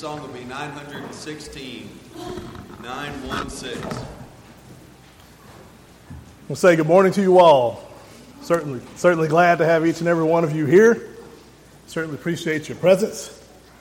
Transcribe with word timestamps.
song 0.00 0.22
will 0.22 0.28
be 0.28 0.44
916. 0.44 1.90
916. 2.82 4.06
We'll 6.48 6.56
say 6.56 6.74
good 6.74 6.86
morning 6.86 7.12
to 7.12 7.20
you 7.20 7.38
all. 7.38 7.86
Certainly, 8.40 8.80
certainly 8.96 9.28
glad 9.28 9.58
to 9.58 9.66
have 9.66 9.86
each 9.86 9.98
and 9.98 10.08
every 10.08 10.24
one 10.24 10.42
of 10.42 10.56
you 10.56 10.64
here. 10.64 11.06
Certainly 11.86 12.16
appreciate 12.16 12.66
your 12.66 12.78
presence. 12.78 13.28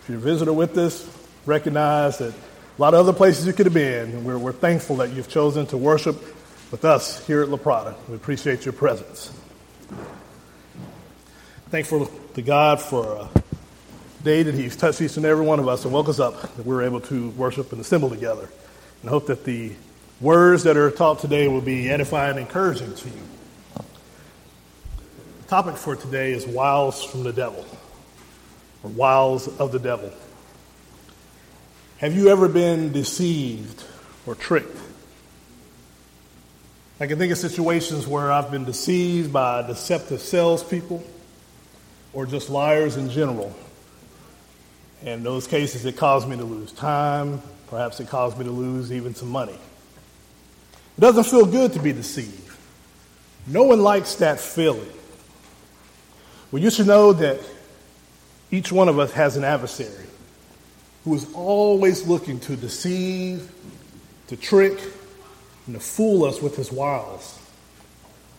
If 0.01 0.09
you're 0.09 0.17
a 0.17 0.21
visitor 0.21 0.51
with 0.51 0.77
us, 0.77 1.09
recognize 1.45 2.17
that 2.17 2.33
a 2.33 2.81
lot 2.81 2.93
of 2.93 2.99
other 2.99 3.13
places 3.13 3.47
you 3.47 3.53
could 3.53 3.67
have 3.67 3.73
been, 3.73 4.09
and 4.09 4.25
we're, 4.25 4.37
we're 4.37 4.51
thankful 4.51 4.97
that 4.97 5.13
you've 5.13 5.29
chosen 5.29 5.67
to 5.67 5.77
worship 5.77 6.17
with 6.69 6.83
us 6.83 7.25
here 7.27 7.43
at 7.43 7.47
La 7.47 7.55
Prada. 7.55 7.95
We 8.09 8.15
appreciate 8.15 8.65
your 8.65 8.73
presence. 8.73 9.31
Thankful 11.69 12.11
to 12.33 12.41
God 12.41 12.81
for 12.81 13.29
a 13.35 13.48
day 14.23 14.43
that 14.43 14.53
He's 14.55 14.75
touched 14.75 15.01
each 15.01 15.17
and 15.17 15.25
every 15.25 15.45
one 15.45 15.59
of 15.59 15.67
us 15.67 15.85
and 15.85 15.93
woke 15.93 16.09
us 16.09 16.19
up 16.19 16.55
that 16.55 16.65
we're 16.65 16.83
able 16.83 17.01
to 17.01 17.29
worship 17.31 17.71
and 17.71 17.81
assemble 17.81 18.09
together. 18.09 18.49
And 19.01 19.09
hope 19.09 19.27
that 19.27 19.45
the 19.45 19.73
words 20.19 20.63
that 20.63 20.75
are 20.77 20.91
taught 20.91 21.19
today 21.19 21.47
will 21.47 21.61
be 21.61 21.89
edifying 21.89 22.31
and 22.31 22.39
encouraging 22.39 22.93
to 22.95 23.09
you. 23.09 23.21
The 25.41 25.47
topic 25.47 25.77
for 25.77 25.95
today 25.95 26.33
is 26.33 26.45
wiles 26.45 27.03
from 27.03 27.23
the 27.23 27.33
devil, 27.33 27.65
or 28.83 28.89
wiles 28.89 29.47
of 29.59 29.71
the 29.71 29.79
devil. 29.79 30.11
Have 31.99 32.15
you 32.15 32.29
ever 32.29 32.47
been 32.47 32.91
deceived 32.91 33.83
or 34.25 34.35
tricked? 34.35 34.77
I 37.01 37.07
can 37.07 37.17
think 37.17 37.31
of 37.31 37.37
situations 37.37 38.05
where 38.05 38.29
I've 38.29 38.51
been 38.51 38.65
deceived 38.65 39.31
by 39.31 39.65
deceptive 39.65 40.19
salespeople 40.21 41.01
or 42.11 42.25
just 42.25 42.49
liars 42.49 42.97
in 42.97 43.09
general. 43.09 43.55
In 45.03 45.23
those 45.23 45.47
cases, 45.47 45.85
it 45.85 45.95
caused 45.97 46.27
me 46.27 46.35
to 46.37 46.43
lose 46.43 46.71
time. 46.71 47.41
Perhaps 47.67 47.99
it 47.99 48.09
caused 48.09 48.37
me 48.37 48.45
to 48.45 48.51
lose 48.51 48.91
even 48.91 49.15
some 49.15 49.29
money. 49.29 49.57
It 50.97 51.01
doesn't 51.01 51.25
feel 51.25 51.45
good 51.45 51.73
to 51.73 51.79
be 51.79 51.93
deceived. 51.93 52.51
No 53.47 53.63
one 53.63 53.81
likes 53.81 54.15
that 54.15 54.39
feeling. 54.39 54.91
Well, 56.51 56.61
you 56.61 56.69
should 56.69 56.87
know 56.87 57.13
that 57.13 57.39
each 58.51 58.71
one 58.71 58.89
of 58.89 58.99
us 58.99 59.11
has 59.13 59.37
an 59.37 59.43
adversary 59.43 60.07
who 61.05 61.15
is 61.15 61.31
always 61.33 62.05
looking 62.07 62.39
to 62.41 62.55
deceive, 62.55 63.49
to 64.27 64.35
trick, 64.35 64.81
and 65.65 65.75
to 65.75 65.79
fool 65.79 66.25
us 66.25 66.41
with 66.41 66.55
his 66.55 66.71
wiles. 66.71 67.39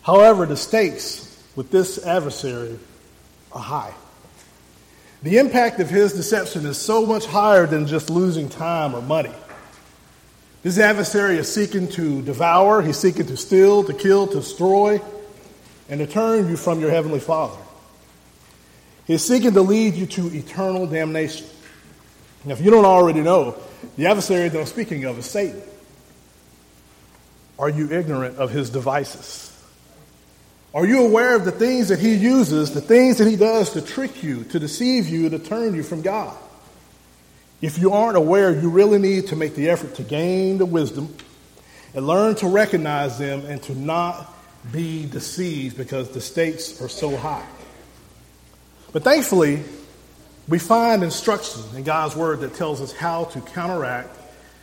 However, 0.03 0.44
the 0.47 0.56
stakes 0.56 1.42
with 1.56 1.70
this 1.70 2.05
adversary 2.05 2.78
are 3.53 3.62
high. 3.62 3.94
The 5.22 5.36
impact 5.36 5.80
of 5.80 5.90
his 5.90 6.14
deception 6.14 6.64
is 6.64 6.78
so 6.78 7.04
much 7.04 7.26
higher 7.26 7.66
than 7.66 7.86
just 7.86 8.08
losing 8.08 8.48
time 8.48 8.94
or 8.94 9.02
money. 9.02 9.32
This 10.62 10.78
adversary 10.78 11.36
is 11.36 11.52
seeking 11.52 11.88
to 11.88 12.22
devour, 12.22 12.82
he's 12.82 12.96
seeking 12.96 13.26
to 13.26 13.36
steal, 13.36 13.84
to 13.84 13.92
kill, 13.92 14.26
to 14.28 14.34
destroy, 14.34 15.00
and 15.88 16.00
to 16.00 16.06
turn 16.06 16.48
you 16.48 16.56
from 16.56 16.80
your 16.80 16.91
heavenly 16.91 17.20
Father. 17.20 17.58
He's 19.06 19.22
seeking 19.22 19.52
to 19.52 19.62
lead 19.62 19.94
you 19.94 20.06
to 20.06 20.26
eternal 20.34 20.86
damnation. 20.86 21.46
Now, 22.44 22.52
if 22.52 22.60
you 22.60 22.70
don't 22.70 22.84
already 22.84 23.20
know, 23.20 23.56
the 23.96 24.06
adversary 24.06 24.48
that 24.48 24.58
I'm 24.58 24.66
speaking 24.66 25.04
of 25.04 25.18
is 25.18 25.26
Satan. 25.26 25.62
Are 27.58 27.68
you 27.68 27.91
ignorant 27.91 28.38
of 28.38 28.50
his 28.50 28.70
devices? 28.70 29.50
Are 30.72 30.86
you 30.86 31.04
aware 31.04 31.34
of 31.34 31.44
the 31.44 31.50
things 31.50 31.88
that 31.88 31.98
he 31.98 32.14
uses, 32.14 32.72
the 32.72 32.80
things 32.80 33.18
that 33.18 33.26
he 33.26 33.36
does 33.36 33.72
to 33.72 33.82
trick 33.82 34.22
you, 34.22 34.44
to 34.44 34.60
deceive 34.60 35.08
you, 35.08 35.28
to 35.28 35.38
turn 35.38 35.74
you 35.74 35.82
from 35.82 36.02
God? 36.02 36.36
If 37.60 37.78
you 37.78 37.92
aren't 37.92 38.16
aware, 38.16 38.52
you 38.58 38.70
really 38.70 38.98
need 38.98 39.28
to 39.28 39.36
make 39.36 39.54
the 39.54 39.68
effort 39.68 39.96
to 39.96 40.02
gain 40.02 40.58
the 40.58 40.66
wisdom 40.66 41.14
and 41.92 42.06
learn 42.06 42.36
to 42.36 42.46
recognize 42.46 43.18
them 43.18 43.44
and 43.46 43.60
to 43.64 43.74
not 43.74 44.32
be 44.72 45.06
deceived 45.06 45.76
because 45.76 46.10
the 46.10 46.20
stakes 46.20 46.80
are 46.80 46.88
so 46.88 47.16
high. 47.16 47.47
But 48.92 49.03
thankfully, 49.03 49.62
we 50.48 50.59
find 50.59 51.03
instruction 51.03 51.62
in 51.76 51.82
God's 51.82 52.14
word 52.14 52.41
that 52.41 52.54
tells 52.54 52.80
us 52.80 52.92
how 52.92 53.25
to 53.25 53.41
counteract, 53.41 54.16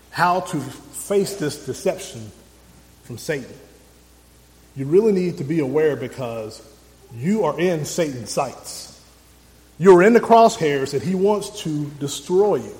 how 0.09 0.39
to 0.41 0.59
face 0.59 1.35
this 1.35 1.65
deception 1.65 2.31
from 3.03 3.17
Satan. 3.17 3.53
You 4.77 4.85
really 4.85 5.11
need 5.11 5.39
to 5.39 5.43
be 5.43 5.59
aware 5.59 5.95
because 5.95 6.61
you 7.15 7.45
are 7.45 7.59
in 7.59 7.83
Satan's 7.83 8.29
sights. 8.29 9.01
You're 9.79 10.03
in 10.03 10.13
the 10.13 10.19
crosshairs 10.19 10.91
that 10.91 11.01
he 11.01 11.15
wants 11.15 11.63
to 11.63 11.85
destroy 11.99 12.57
you. 12.57 12.75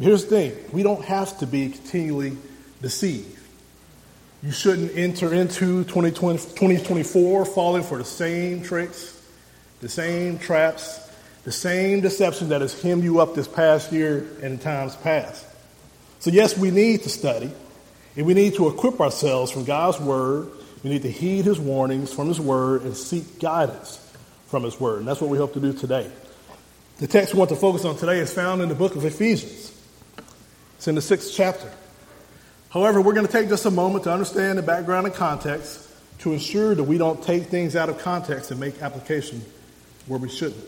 Here's 0.00 0.24
the 0.24 0.30
thing 0.30 0.56
we 0.72 0.82
don't 0.82 1.04
have 1.04 1.38
to 1.38 1.46
be 1.46 1.68
continually 1.68 2.36
deceived. 2.80 3.38
You 4.42 4.50
shouldn't 4.50 4.96
enter 4.96 5.32
into 5.32 5.84
2020, 5.84 6.38
2024 6.38 7.44
falling 7.44 7.84
for 7.84 7.98
the 7.98 8.04
same 8.04 8.62
tricks, 8.62 9.24
the 9.80 9.88
same 9.88 10.38
traps, 10.40 11.08
the 11.44 11.52
same 11.52 12.00
deception 12.00 12.48
that 12.48 12.62
has 12.62 12.80
hemmed 12.82 13.04
you 13.04 13.20
up 13.20 13.36
this 13.36 13.46
past 13.46 13.92
year 13.92 14.26
and 14.42 14.60
times 14.60 14.96
past. 14.96 15.46
So, 16.18 16.30
yes, 16.30 16.58
we 16.58 16.72
need 16.72 17.04
to 17.04 17.08
study 17.08 17.52
and 18.16 18.26
we 18.26 18.34
need 18.34 18.54
to 18.54 18.68
equip 18.68 19.00
ourselves 19.00 19.50
from 19.50 19.64
God's 19.64 19.98
Word. 20.00 20.48
We 20.82 20.90
need 20.90 21.02
to 21.02 21.10
heed 21.10 21.44
His 21.44 21.58
warnings 21.58 22.12
from 22.12 22.28
His 22.28 22.40
Word 22.40 22.82
and 22.82 22.96
seek 22.96 23.38
guidance 23.38 23.98
from 24.48 24.64
His 24.64 24.78
Word. 24.78 24.98
And 24.98 25.08
that's 25.08 25.20
what 25.20 25.30
we 25.30 25.38
hope 25.38 25.54
to 25.54 25.60
do 25.60 25.72
today. 25.72 26.10
The 26.98 27.06
text 27.06 27.32
we 27.32 27.38
want 27.38 27.50
to 27.50 27.56
focus 27.56 27.84
on 27.84 27.96
today 27.96 28.18
is 28.18 28.32
found 28.32 28.60
in 28.62 28.68
the 28.68 28.74
book 28.74 28.94
of 28.96 29.04
Ephesians, 29.04 29.76
it's 30.76 30.88
in 30.88 30.94
the 30.94 31.02
sixth 31.02 31.32
chapter. 31.34 31.70
However, 32.70 33.00
we're 33.00 33.12
going 33.12 33.26
to 33.26 33.32
take 33.32 33.48
just 33.48 33.66
a 33.66 33.70
moment 33.70 34.04
to 34.04 34.12
understand 34.12 34.56
the 34.56 34.62
background 34.62 35.06
and 35.06 35.14
context 35.14 35.90
to 36.20 36.32
ensure 36.32 36.74
that 36.74 36.84
we 36.84 36.98
don't 36.98 37.22
take 37.22 37.44
things 37.44 37.76
out 37.76 37.88
of 37.88 37.98
context 37.98 38.50
and 38.50 38.58
make 38.58 38.80
application 38.80 39.42
where 40.06 40.18
we 40.18 40.28
shouldn't. 40.28 40.64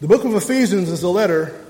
The 0.00 0.06
book 0.06 0.24
of 0.24 0.34
Ephesians 0.34 0.88
is 0.88 1.02
a 1.02 1.08
letter 1.08 1.64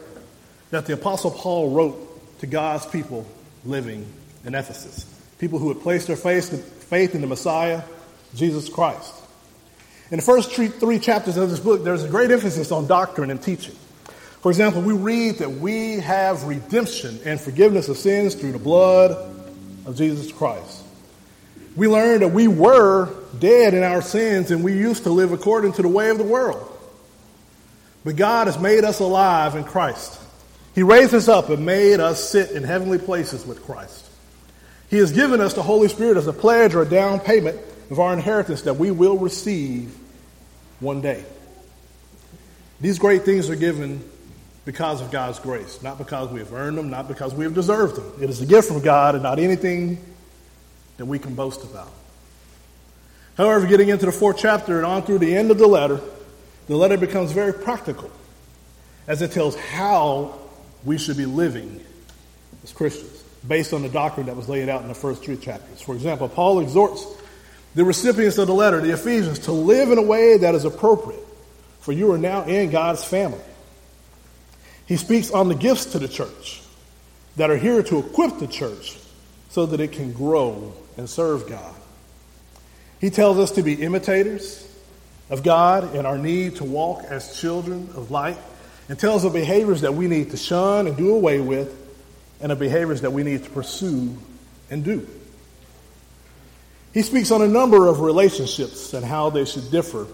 that 0.70 0.86
the 0.86 0.92
Apostle 0.94 1.30
Paul 1.30 1.70
wrote 1.70 2.38
to 2.40 2.46
God's 2.46 2.86
people 2.86 3.26
living 3.64 4.06
in 4.44 4.54
Ephesus. 4.54 5.04
People 5.38 5.58
who 5.58 5.68
had 5.68 5.82
placed 5.82 6.06
their 6.06 6.16
faith 6.16 7.14
in 7.14 7.20
the 7.20 7.26
Messiah, 7.26 7.82
Jesus 8.34 8.68
Christ. 8.68 9.14
In 10.10 10.16
the 10.16 10.22
first 10.22 10.52
three 10.52 10.98
chapters 10.98 11.36
of 11.36 11.50
this 11.50 11.60
book, 11.60 11.84
there's 11.84 12.02
a 12.02 12.08
great 12.08 12.30
emphasis 12.30 12.72
on 12.72 12.86
doctrine 12.86 13.30
and 13.30 13.40
teaching. 13.40 13.76
For 14.40 14.50
example, 14.50 14.82
we 14.82 14.94
read 14.94 15.36
that 15.36 15.50
we 15.50 16.00
have 16.00 16.44
redemption 16.44 17.20
and 17.24 17.40
forgiveness 17.40 17.88
of 17.88 17.96
sins 17.96 18.34
through 18.34 18.52
the 18.52 18.58
blood 18.58 19.12
of 19.86 19.96
Jesus 19.96 20.32
Christ. 20.32 20.82
We 21.76 21.88
learn 21.88 22.20
that 22.20 22.28
we 22.28 22.48
were 22.48 23.14
dead 23.38 23.74
in 23.74 23.82
our 23.82 24.02
sins 24.02 24.50
and 24.50 24.64
we 24.64 24.72
used 24.72 25.04
to 25.04 25.10
live 25.10 25.32
according 25.32 25.74
to 25.74 25.82
the 25.82 25.88
way 25.88 26.10
of 26.10 26.18
the 26.18 26.24
world. 26.24 26.66
But 28.04 28.16
God 28.16 28.46
has 28.46 28.58
made 28.58 28.82
us 28.82 28.98
alive 28.98 29.54
in 29.54 29.64
Christ. 29.64 30.19
He 30.74 30.82
raised 30.82 31.14
us 31.14 31.28
up 31.28 31.48
and 31.48 31.66
made 31.66 32.00
us 32.00 32.30
sit 32.30 32.52
in 32.52 32.62
heavenly 32.62 32.98
places 32.98 33.44
with 33.44 33.64
Christ. 33.64 34.08
He 34.88 34.98
has 34.98 35.12
given 35.12 35.40
us 35.40 35.54
the 35.54 35.62
Holy 35.62 35.88
Spirit 35.88 36.16
as 36.16 36.26
a 36.26 36.32
pledge 36.32 36.74
or 36.74 36.82
a 36.82 36.88
down 36.88 37.20
payment 37.20 37.58
of 37.90 37.98
our 37.98 38.12
inheritance 38.12 38.62
that 38.62 38.74
we 38.74 38.90
will 38.90 39.18
receive 39.18 39.96
one 40.80 41.00
day. 41.00 41.24
These 42.80 42.98
great 42.98 43.24
things 43.24 43.50
are 43.50 43.56
given 43.56 44.02
because 44.64 45.00
of 45.00 45.10
God's 45.10 45.38
grace, 45.38 45.82
not 45.82 45.98
because 45.98 46.30
we 46.30 46.40
have 46.40 46.52
earned 46.52 46.78
them, 46.78 46.90
not 46.90 47.08
because 47.08 47.34
we 47.34 47.44
have 47.44 47.54
deserved 47.54 47.96
them. 47.96 48.22
It 48.22 48.30
is 48.30 48.40
a 48.40 48.46
gift 48.46 48.68
from 48.68 48.80
God 48.80 49.14
and 49.14 49.22
not 49.22 49.38
anything 49.38 50.02
that 50.96 51.06
we 51.06 51.18
can 51.18 51.34
boast 51.34 51.64
about. 51.64 51.90
However, 53.36 53.66
getting 53.66 53.88
into 53.88 54.06
the 54.06 54.12
fourth 54.12 54.38
chapter 54.38 54.76
and 54.76 54.86
on 54.86 55.02
through 55.02 55.18
the 55.18 55.34
end 55.34 55.50
of 55.50 55.58
the 55.58 55.66
letter, 55.66 56.00
the 56.66 56.76
letter 56.76 56.96
becomes 56.96 57.32
very 57.32 57.52
practical 57.52 58.10
as 59.06 59.22
it 59.22 59.32
tells 59.32 59.56
how 59.56 60.39
we 60.84 60.98
should 60.98 61.16
be 61.16 61.26
living 61.26 61.84
as 62.62 62.72
Christians 62.72 63.22
based 63.46 63.72
on 63.72 63.82
the 63.82 63.88
doctrine 63.88 64.26
that 64.26 64.36
was 64.36 64.48
laid 64.48 64.68
out 64.68 64.82
in 64.82 64.88
the 64.88 64.94
first 64.94 65.22
three 65.22 65.36
chapters. 65.36 65.80
For 65.80 65.94
example, 65.94 66.28
Paul 66.28 66.60
exhorts 66.60 67.04
the 67.74 67.84
recipients 67.84 68.38
of 68.38 68.46
the 68.46 68.54
letter, 68.54 68.80
the 68.80 68.92
Ephesians, 68.92 69.40
to 69.40 69.52
live 69.52 69.90
in 69.90 69.98
a 69.98 70.02
way 70.02 70.38
that 70.38 70.54
is 70.54 70.64
appropriate, 70.64 71.24
for 71.80 71.92
you 71.92 72.12
are 72.12 72.18
now 72.18 72.44
in 72.44 72.70
God's 72.70 73.04
family. 73.04 73.40
He 74.86 74.96
speaks 74.96 75.30
on 75.30 75.48
the 75.48 75.54
gifts 75.54 75.86
to 75.86 75.98
the 75.98 76.08
church 76.08 76.62
that 77.36 77.50
are 77.50 77.56
here 77.56 77.82
to 77.82 77.98
equip 77.98 78.38
the 78.38 78.46
church 78.46 78.98
so 79.50 79.66
that 79.66 79.80
it 79.80 79.92
can 79.92 80.12
grow 80.12 80.74
and 80.96 81.08
serve 81.08 81.48
God. 81.48 81.74
He 83.00 83.08
tells 83.08 83.38
us 83.38 83.52
to 83.52 83.62
be 83.62 83.74
imitators 83.74 84.66
of 85.30 85.42
God 85.42 85.94
and 85.94 86.06
our 86.06 86.18
need 86.18 86.56
to 86.56 86.64
walk 86.64 87.04
as 87.04 87.38
children 87.40 87.88
of 87.94 88.10
light 88.10 88.36
and 88.90 88.98
tells 88.98 89.24
of 89.24 89.32
behaviors 89.32 89.82
that 89.82 89.94
we 89.94 90.08
need 90.08 90.32
to 90.32 90.36
shun 90.36 90.88
and 90.88 90.96
do 90.96 91.14
away 91.14 91.40
with, 91.40 91.72
and 92.40 92.50
of 92.50 92.58
behaviors 92.58 93.02
that 93.02 93.12
we 93.12 93.22
need 93.22 93.44
to 93.44 93.50
pursue 93.50 94.18
and 94.68 94.84
do. 94.84 95.06
He 96.92 97.02
speaks 97.02 97.30
on 97.30 97.40
a 97.40 97.46
number 97.46 97.86
of 97.86 98.00
relationships 98.00 98.92
and 98.92 99.06
how 99.06 99.30
they 99.30 99.44
should 99.44 99.70
differ 99.70 100.08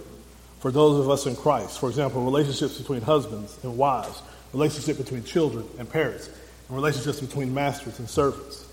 for 0.60 0.70
those 0.70 1.00
of 1.00 1.08
us 1.08 1.24
in 1.24 1.36
Christ. 1.36 1.80
For 1.80 1.88
example, 1.88 2.22
relationships 2.22 2.76
between 2.76 3.00
husbands 3.00 3.58
and 3.62 3.78
wives, 3.78 4.20
relationship 4.52 4.98
between 4.98 5.24
children 5.24 5.66
and 5.78 5.88
parents, 5.88 6.28
and 6.68 6.76
relationships 6.76 7.18
between 7.18 7.54
masters 7.54 7.98
and 7.98 8.10
servants. 8.10 8.66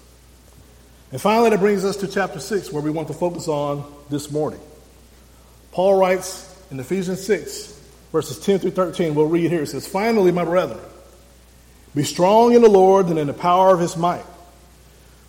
And 1.13 1.21
finally, 1.21 1.50
that 1.51 1.61
brings 1.61 1.85
us 1.85 1.95
to 1.97 2.09
chapter 2.09 2.41
6, 2.41 2.73
where 2.73 2.83
we 2.83 2.91
want 2.91 3.07
to 3.07 3.13
focus 3.13 3.47
on 3.47 3.89
this 4.09 4.29
morning. 4.29 4.59
Paul 5.71 5.97
writes 5.97 6.53
in 6.71 6.79
Ephesians 6.81 7.25
6, 7.25 7.73
verses 8.13 8.39
10 8.39 8.60
through 8.60 8.71
13, 8.71 9.15
we'll 9.15 9.27
read 9.27 9.51
here. 9.51 9.63
It 9.63 9.68
says, 9.68 9.86
Finally, 9.86 10.31
my 10.31 10.45
brethren, 10.45 10.80
be 11.94 12.04
strong 12.04 12.54
in 12.54 12.62
the 12.62 12.69
Lord 12.69 13.07
and 13.07 13.19
in 13.19 13.27
the 13.27 13.33
power 13.33 13.74
of 13.74 13.81
his 13.81 13.98
might. 13.98 14.24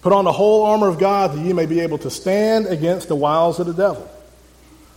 Put 0.03 0.13
on 0.13 0.25
the 0.25 0.33
whole 0.33 0.67
armor 0.67 0.87
of 0.87 0.99
God 0.99 1.33
that 1.33 1.41
ye 1.41 1.53
may 1.53 1.67
be 1.67 1.81
able 1.81 1.99
to 1.99 2.11
stand 2.11 2.67
against 2.67 3.09
the 3.09 3.17
wiles 3.17 3.59
of 3.59 3.67
the 3.67 3.73
devil. 3.73 4.09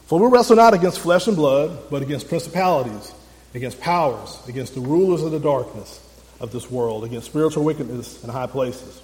For 0.05 0.19
we 0.19 0.27
wrestle 0.27 0.57
not 0.57 0.73
against 0.73 0.99
flesh 0.99 1.27
and 1.27 1.35
blood, 1.35 1.89
but 1.89 2.01
against 2.01 2.27
principalities, 2.27 3.13
against 3.55 3.79
powers, 3.79 4.37
against 4.47 4.75
the 4.75 4.81
rulers 4.81 5.23
of 5.23 5.31
the 5.31 5.39
darkness 5.39 6.01
of 6.39 6.51
this 6.51 6.69
world, 6.69 7.05
against 7.05 7.27
spiritual 7.27 7.63
wickedness 7.63 8.21
in 8.23 8.29
high 8.29 8.47
places. 8.47 9.01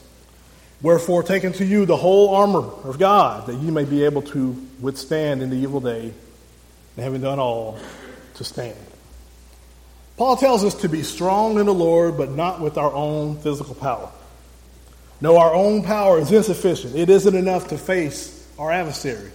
Wherefore, 0.82 1.24
take 1.24 1.46
unto 1.46 1.64
you 1.64 1.86
the 1.86 1.96
whole 1.96 2.36
armor 2.36 2.70
of 2.84 3.00
God, 3.00 3.48
that 3.48 3.56
ye 3.56 3.72
may 3.72 3.86
be 3.86 4.04
able 4.04 4.22
to 4.24 4.52
withstand 4.82 5.42
in 5.42 5.50
the 5.50 5.56
evil 5.56 5.80
day, 5.80 6.14
and 6.98 7.04
having 7.04 7.22
done 7.22 7.40
all, 7.40 7.80
to 8.44 8.50
stand. 8.50 8.78
Paul 10.18 10.38
tells 10.38 10.64
us 10.64 10.76
to 10.82 10.90
be 10.90 11.02
strong 11.04 11.60
in 11.60 11.66
the 11.66 11.74
Lord, 11.74 12.18
but 12.18 12.30
not 12.32 12.62
with 12.62 12.78
our 12.78 12.92
own 12.92 13.38
physical 13.40 13.74
power. 13.74 14.12
No, 15.22 15.38
our 15.38 15.54
own 15.54 15.84
power 15.84 16.20
is 16.20 16.32
insufficient. 16.32 16.96
It 16.96 17.10
isn't 17.10 17.36
enough 17.36 17.70
to 17.70 17.78
face 17.78 18.48
our 18.60 18.72
adversary. 18.72 19.32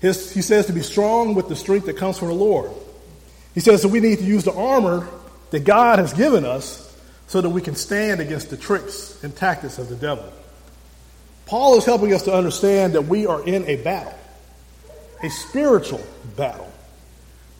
His, 0.00 0.32
he 0.32 0.42
says 0.42 0.66
to 0.66 0.72
be 0.72 0.82
strong 0.82 1.34
with 1.34 1.48
the 1.48 1.56
strength 1.56 1.86
that 1.86 1.96
comes 1.96 2.18
from 2.18 2.28
the 2.28 2.34
Lord. 2.34 2.70
He 3.54 3.60
says 3.60 3.82
that 3.82 3.88
we 3.88 4.00
need 4.00 4.18
to 4.18 4.24
use 4.24 4.44
the 4.44 4.52
armor 4.52 5.08
that 5.50 5.60
God 5.60 5.98
has 5.98 6.12
given 6.12 6.44
us 6.44 6.88
so 7.26 7.40
that 7.40 7.48
we 7.48 7.62
can 7.62 7.74
stand 7.74 8.20
against 8.20 8.50
the 8.50 8.56
tricks 8.56 9.22
and 9.22 9.34
tactics 9.34 9.78
of 9.78 9.88
the 9.88 9.96
devil. 9.96 10.30
Paul 11.46 11.76
is 11.76 11.84
helping 11.84 12.12
us 12.14 12.22
to 12.22 12.34
understand 12.34 12.94
that 12.94 13.02
we 13.02 13.26
are 13.26 13.42
in 13.46 13.64
a 13.66 13.76
battle, 13.76 14.18
a 15.22 15.28
spiritual 15.28 16.04
battle. 16.36 16.71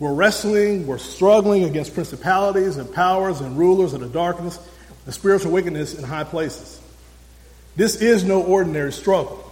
We're 0.02 0.14
wrestling, 0.14 0.88
we're 0.88 0.98
struggling 0.98 1.62
against 1.62 1.94
principalities 1.94 2.76
and 2.76 2.92
powers 2.92 3.40
and 3.40 3.56
rulers 3.56 3.92
of 3.92 4.00
the 4.00 4.08
darkness 4.08 4.58
and 5.04 5.14
spiritual 5.14 5.52
wickedness 5.52 5.94
in 5.94 6.02
high 6.02 6.24
places. 6.24 6.80
This 7.76 7.94
is 7.94 8.24
no 8.24 8.42
ordinary 8.42 8.90
struggle. 8.92 9.48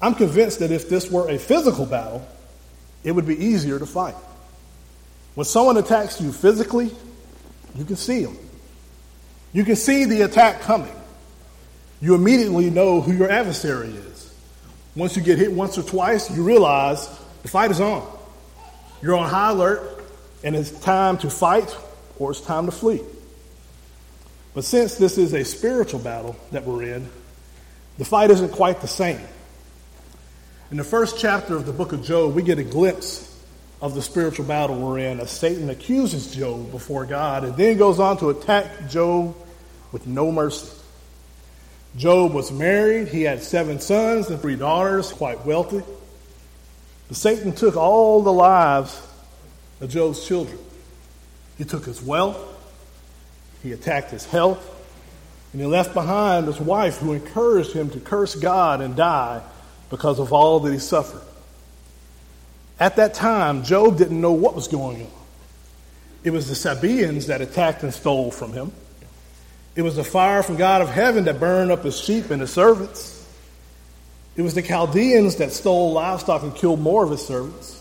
I'm 0.00 0.14
convinced 0.14 0.60
that 0.60 0.70
if 0.70 0.88
this 0.88 1.10
were 1.10 1.28
a 1.28 1.36
physical 1.36 1.84
battle, 1.84 2.26
it 3.04 3.12
would 3.12 3.26
be 3.26 3.36
easier 3.44 3.78
to 3.78 3.84
fight. 3.84 4.14
When 5.34 5.44
someone 5.44 5.76
attacks 5.76 6.18
you 6.18 6.32
physically, 6.32 6.90
you 7.74 7.84
can 7.84 7.96
see 7.96 8.24
them. 8.24 8.38
You 9.52 9.66
can 9.66 9.76
see 9.76 10.06
the 10.06 10.22
attack 10.22 10.62
coming. 10.62 10.96
You 12.00 12.14
immediately 12.14 12.70
know 12.70 13.02
who 13.02 13.12
your 13.12 13.30
adversary 13.30 13.90
is. 13.90 14.34
Once 14.96 15.14
you 15.14 15.22
get 15.22 15.36
hit 15.36 15.52
once 15.52 15.76
or 15.76 15.82
twice, 15.82 16.34
you 16.34 16.42
realize 16.42 17.06
the 17.42 17.48
fight 17.48 17.70
is 17.70 17.82
on. 17.82 18.16
You're 19.02 19.16
on 19.16 19.28
high 19.28 19.50
alert, 19.50 20.04
and 20.44 20.54
it's 20.54 20.70
time 20.70 21.18
to 21.18 21.30
fight 21.30 21.74
or 22.18 22.30
it's 22.32 22.40
time 22.40 22.66
to 22.66 22.72
flee. 22.72 23.00
But 24.54 24.64
since 24.64 24.96
this 24.96 25.16
is 25.16 25.32
a 25.32 25.44
spiritual 25.44 26.00
battle 26.00 26.36
that 26.52 26.64
we're 26.64 26.82
in, 26.82 27.08
the 27.98 28.04
fight 28.04 28.30
isn't 28.30 28.52
quite 28.52 28.80
the 28.80 28.88
same. 28.88 29.20
In 30.70 30.76
the 30.76 30.84
first 30.84 31.18
chapter 31.18 31.56
of 31.56 31.66
the 31.66 31.72
book 31.72 31.92
of 31.92 32.02
Job, 32.02 32.34
we 32.34 32.42
get 32.42 32.58
a 32.58 32.64
glimpse 32.64 33.26
of 33.80 33.94
the 33.94 34.02
spiritual 34.02 34.44
battle 34.44 34.78
we're 34.78 34.98
in 34.98 35.20
as 35.20 35.30
Satan 35.30 35.70
accuses 35.70 36.34
Job 36.34 36.70
before 36.70 37.06
God 37.06 37.44
and 37.44 37.56
then 37.56 37.78
goes 37.78 37.98
on 37.98 38.18
to 38.18 38.30
attack 38.30 38.88
Job 38.88 39.34
with 39.92 40.06
no 40.06 40.30
mercy. 40.30 40.70
Job 41.96 42.32
was 42.32 42.52
married, 42.52 43.08
he 43.08 43.22
had 43.22 43.42
seven 43.42 43.80
sons 43.80 44.30
and 44.30 44.40
three 44.40 44.56
daughters, 44.56 45.12
quite 45.12 45.44
wealthy. 45.44 45.82
But 47.10 47.16
Satan 47.16 47.50
took 47.52 47.76
all 47.76 48.22
the 48.22 48.32
lives 48.32 49.02
of 49.80 49.90
Job's 49.90 50.24
children. 50.24 50.60
He 51.58 51.64
took 51.64 51.84
his 51.84 52.00
wealth, 52.00 52.38
he 53.64 53.72
attacked 53.72 54.12
his 54.12 54.24
health, 54.24 54.64
and 55.52 55.60
he 55.60 55.66
left 55.66 55.92
behind 55.92 56.46
his 56.46 56.60
wife 56.60 56.98
who 56.98 57.12
encouraged 57.12 57.72
him 57.72 57.90
to 57.90 57.98
curse 57.98 58.36
God 58.36 58.80
and 58.80 58.94
die 58.94 59.42
because 59.90 60.20
of 60.20 60.32
all 60.32 60.60
that 60.60 60.72
he 60.72 60.78
suffered. 60.78 61.22
At 62.78 62.94
that 62.94 63.12
time, 63.14 63.64
Job 63.64 63.98
didn't 63.98 64.20
know 64.20 64.32
what 64.32 64.54
was 64.54 64.68
going 64.68 65.02
on. 65.02 65.10
It 66.22 66.30
was 66.30 66.48
the 66.48 66.54
Sabaeans 66.54 67.26
that 67.26 67.40
attacked 67.40 67.82
and 67.82 67.92
stole 67.92 68.30
from 68.30 68.52
him. 68.52 68.70
It 69.74 69.82
was 69.82 69.96
the 69.96 70.04
fire 70.04 70.44
from 70.44 70.54
God 70.54 70.80
of 70.80 70.88
heaven 70.88 71.24
that 71.24 71.40
burned 71.40 71.72
up 71.72 71.82
his 71.82 71.98
sheep 71.98 72.30
and 72.30 72.40
his 72.40 72.52
servants. 72.52 73.19
It 74.40 74.42
was 74.42 74.54
the 74.54 74.62
Chaldeans 74.62 75.36
that 75.36 75.52
stole 75.52 75.92
livestock 75.92 76.42
and 76.42 76.54
killed 76.54 76.80
more 76.80 77.04
of 77.04 77.10
his 77.10 77.26
servants. 77.26 77.78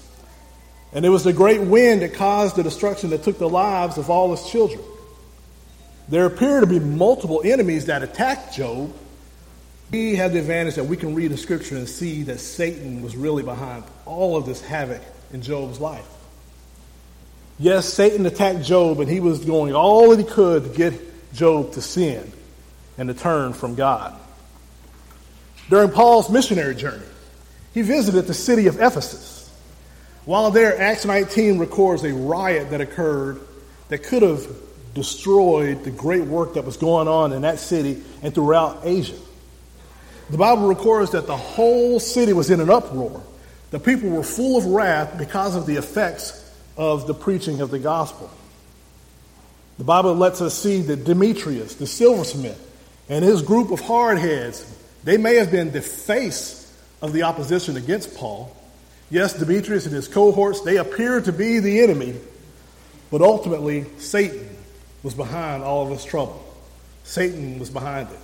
And 0.91 1.05
it 1.05 1.09
was 1.09 1.23
the 1.23 1.31
great 1.31 1.61
wind 1.61 2.01
that 2.01 2.15
caused 2.15 2.57
the 2.57 2.63
destruction 2.63 3.11
that 3.11 3.23
took 3.23 3.37
the 3.37 3.47
lives 3.47 3.97
of 3.97 4.09
all 4.09 4.35
his 4.35 4.45
children. 4.45 4.81
There 6.09 6.25
appear 6.25 6.59
to 6.59 6.67
be 6.67 6.81
multiple 6.81 7.41
enemies 7.45 7.85
that 7.85 8.03
attacked 8.03 8.55
Job. 8.55 8.93
We 9.89 10.17
have 10.17 10.33
the 10.33 10.39
advantage 10.39 10.75
that 10.75 10.83
we 10.83 10.97
can 10.97 11.15
read 11.15 11.31
the 11.31 11.37
scripture 11.37 11.77
and 11.77 11.87
see 11.87 12.23
that 12.23 12.41
Satan 12.41 13.03
was 13.03 13.15
really 13.15 13.43
behind 13.43 13.85
all 14.05 14.35
of 14.35 14.45
this 14.45 14.59
havoc 14.59 15.01
in 15.31 15.41
Job's 15.41 15.79
life. 15.79 16.09
Yes, 17.57 17.85
Satan 17.85 18.25
attacked 18.25 18.63
Job, 18.63 18.99
and 18.99 19.09
he 19.09 19.21
was 19.21 19.39
doing 19.39 19.73
all 19.73 20.09
that 20.09 20.19
he 20.19 20.25
could 20.25 20.63
to 20.63 20.69
get 20.77 21.33
Job 21.33 21.71
to 21.71 21.81
sin 21.81 22.33
and 22.97 23.07
to 23.07 23.13
turn 23.13 23.53
from 23.53 23.75
God. 23.75 24.19
During 25.69 25.91
Paul's 25.91 26.29
missionary 26.29 26.75
journey, 26.75 27.05
he 27.73 27.81
visited 27.83 28.25
the 28.25 28.33
city 28.33 28.67
of 28.67 28.81
Ephesus. 28.81 29.49
While 30.25 30.51
there, 30.51 30.79
Acts 30.79 31.05
19 31.05 31.59
records 31.59 32.03
a 32.03 32.13
riot 32.13 32.71
that 32.71 32.81
occurred 32.81 33.39
that 33.89 33.99
could 34.03 34.21
have 34.21 34.47
destroyed 34.93 35.83
the 35.83 35.91
great 35.91 36.23
work 36.23 36.55
that 36.55 36.65
was 36.65 36.77
going 36.77 37.07
on 37.07 37.33
in 37.33 37.43
that 37.43 37.59
city 37.59 38.01
and 38.21 38.33
throughout 38.33 38.81
Asia. 38.83 39.15
The 40.29 40.37
Bible 40.37 40.67
records 40.67 41.11
that 41.11 41.25
the 41.25 41.37
whole 41.37 41.99
city 41.99 42.33
was 42.33 42.49
in 42.49 42.59
an 42.59 42.69
uproar. 42.69 43.23
The 43.71 43.79
people 43.79 44.09
were 44.09 44.23
full 44.23 44.57
of 44.57 44.65
wrath 44.65 45.17
because 45.17 45.55
of 45.55 45.65
the 45.65 45.75
effects 45.75 46.35
of 46.77 47.07
the 47.07 47.13
preaching 47.13 47.61
of 47.61 47.71
the 47.71 47.79
gospel. 47.79 48.29
The 49.77 49.83
Bible 49.83 50.15
lets 50.15 50.41
us 50.41 50.55
see 50.55 50.81
that 50.81 51.05
Demetrius, 51.05 51.75
the 51.75 51.87
silversmith, 51.87 52.65
and 53.07 53.23
his 53.23 53.41
group 53.41 53.71
of 53.71 53.79
hardheads, 53.79 54.65
they 55.09 55.17
may 55.17 55.37
have 55.37 55.49
been 55.49 55.71
the 55.71 55.81
face 55.81 56.71
of 57.01 57.13
the 57.13 57.23
opposition 57.23 57.75
against 57.77 58.15
Paul. 58.15 58.55
Yes, 59.09 59.33
Demetrius 59.33 59.87
and 59.87 59.95
his 59.95 60.07
cohorts, 60.07 60.61
they 60.61 60.77
appear 60.77 61.19
to 61.19 61.33
be 61.33 61.57
the 61.57 61.79
enemy, 61.81 62.13
but 63.09 63.23
ultimately, 63.23 63.87
Satan 63.97 64.47
was 65.01 65.15
behind 65.15 65.63
all 65.63 65.81
of 65.81 65.89
this 65.89 66.05
trouble. 66.05 66.45
Satan 67.05 67.57
was 67.57 67.71
behind 67.71 68.07
it. 68.11 68.19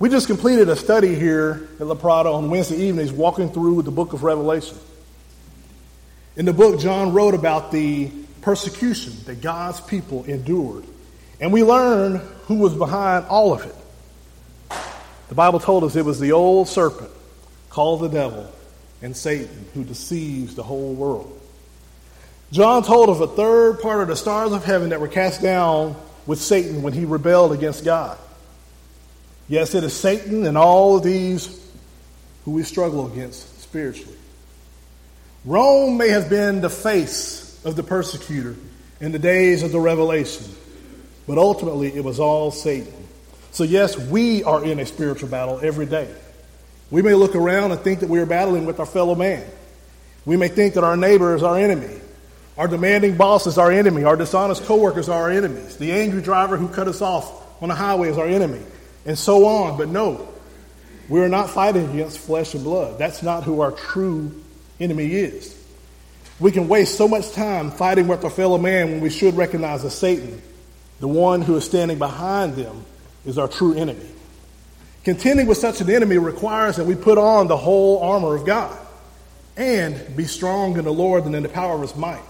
We 0.00 0.08
just 0.08 0.26
completed 0.26 0.68
a 0.68 0.74
study 0.74 1.14
here 1.14 1.68
at 1.78 1.86
La 1.86 1.94
Prada 1.94 2.28
on 2.28 2.50
Wednesday 2.50 2.78
evenings, 2.78 3.12
walking 3.12 3.48
through 3.48 3.82
the 3.82 3.92
book 3.92 4.14
of 4.14 4.24
Revelation. 4.24 4.76
In 6.34 6.44
the 6.44 6.52
book, 6.52 6.80
John 6.80 7.12
wrote 7.12 7.34
about 7.34 7.70
the 7.70 8.10
persecution 8.40 9.12
that 9.26 9.42
God's 9.42 9.80
people 9.80 10.24
endured. 10.24 10.86
And 11.40 11.52
we 11.52 11.62
learn 11.62 12.16
who 12.46 12.56
was 12.56 12.74
behind 12.74 13.26
all 13.26 13.52
of 13.52 13.64
it. 13.64 13.76
The 15.28 15.34
Bible 15.34 15.60
told 15.60 15.84
us 15.84 15.96
it 15.96 16.04
was 16.04 16.20
the 16.20 16.32
old 16.32 16.68
serpent 16.68 17.10
called 17.70 18.00
the 18.00 18.08
devil 18.08 18.50
and 19.02 19.16
Satan 19.16 19.66
who 19.74 19.84
deceives 19.84 20.54
the 20.54 20.62
whole 20.62 20.94
world. 20.94 21.40
John 22.52 22.82
told 22.82 23.08
of 23.08 23.20
a 23.20 23.26
third 23.26 23.80
part 23.80 24.02
of 24.02 24.08
the 24.08 24.16
stars 24.16 24.52
of 24.52 24.64
heaven 24.64 24.90
that 24.90 25.00
were 25.00 25.08
cast 25.08 25.42
down 25.42 25.96
with 26.26 26.40
Satan 26.40 26.82
when 26.82 26.92
he 26.92 27.04
rebelled 27.04 27.52
against 27.52 27.84
God. 27.84 28.18
Yes, 29.48 29.74
it 29.74 29.84
is 29.84 29.94
Satan 29.94 30.46
and 30.46 30.56
all 30.56 30.96
of 30.96 31.02
these 31.02 31.64
who 32.44 32.52
we 32.52 32.62
struggle 32.62 33.10
against 33.12 33.60
spiritually. 33.60 34.16
Rome 35.44 35.96
may 35.96 36.08
have 36.08 36.28
been 36.28 36.60
the 36.60 36.70
face 36.70 37.60
of 37.64 37.76
the 37.76 37.82
persecutor 37.82 38.56
in 39.00 39.12
the 39.12 39.18
days 39.18 39.62
of 39.62 39.72
the 39.72 39.80
revelation. 39.80 40.46
But 41.26 41.38
ultimately, 41.38 41.94
it 41.94 42.04
was 42.04 42.20
all 42.20 42.50
Satan. 42.50 43.05
So, 43.56 43.64
yes, 43.64 43.96
we 43.96 44.44
are 44.44 44.62
in 44.62 44.78
a 44.80 44.84
spiritual 44.84 45.30
battle 45.30 45.60
every 45.62 45.86
day. 45.86 46.14
We 46.90 47.00
may 47.00 47.14
look 47.14 47.34
around 47.34 47.72
and 47.72 47.80
think 47.80 48.00
that 48.00 48.10
we 48.10 48.18
are 48.18 48.26
battling 48.26 48.66
with 48.66 48.78
our 48.80 48.84
fellow 48.84 49.14
man. 49.14 49.48
We 50.26 50.36
may 50.36 50.48
think 50.48 50.74
that 50.74 50.84
our 50.84 50.94
neighbor 50.94 51.34
is 51.34 51.42
our 51.42 51.56
enemy. 51.56 51.98
Our 52.58 52.68
demanding 52.68 53.16
boss 53.16 53.46
is 53.46 53.56
our 53.56 53.72
enemy. 53.72 54.04
Our 54.04 54.14
dishonest 54.14 54.64
coworkers 54.64 55.08
are 55.08 55.22
our 55.22 55.30
enemies. 55.30 55.78
The 55.78 55.90
angry 55.92 56.20
driver 56.20 56.58
who 56.58 56.68
cut 56.68 56.86
us 56.86 57.00
off 57.00 57.62
on 57.62 57.70
the 57.70 57.74
highway 57.74 58.10
is 58.10 58.18
our 58.18 58.26
enemy. 58.26 58.60
And 59.06 59.18
so 59.18 59.46
on. 59.46 59.78
But 59.78 59.88
no, 59.88 60.28
we 61.08 61.22
are 61.22 61.28
not 61.30 61.48
fighting 61.48 61.88
against 61.88 62.18
flesh 62.18 62.52
and 62.52 62.62
blood. 62.62 62.98
That's 62.98 63.22
not 63.22 63.44
who 63.44 63.62
our 63.62 63.72
true 63.72 64.38
enemy 64.78 65.14
is. 65.14 65.58
We 66.40 66.52
can 66.52 66.68
waste 66.68 66.98
so 66.98 67.08
much 67.08 67.32
time 67.32 67.70
fighting 67.70 68.06
with 68.06 68.22
our 68.22 68.28
fellow 68.28 68.58
man 68.58 68.90
when 68.90 69.00
we 69.00 69.08
should 69.08 69.34
recognize 69.34 69.82
that 69.82 69.92
Satan 69.92 70.42
The 71.00 71.08
one 71.08 71.40
who 71.40 71.56
is 71.56 71.64
standing 71.64 71.96
behind 71.96 72.56
them 72.56 72.84
is 73.26 73.36
our 73.36 73.48
true 73.48 73.74
enemy. 73.74 74.08
Contending 75.04 75.46
with 75.46 75.58
such 75.58 75.80
an 75.80 75.90
enemy 75.90 76.18
requires 76.18 76.76
that 76.76 76.84
we 76.86 76.94
put 76.94 77.18
on 77.18 77.46
the 77.46 77.56
whole 77.56 78.00
armor 78.02 78.34
of 78.34 78.46
God 78.46 78.76
and 79.56 80.16
be 80.16 80.24
strong 80.24 80.78
in 80.78 80.84
the 80.84 80.92
Lord 80.92 81.24
and 81.26 81.34
in 81.34 81.42
the 81.42 81.48
power 81.48 81.74
of 81.74 81.82
his 81.82 81.94
might. 81.94 82.22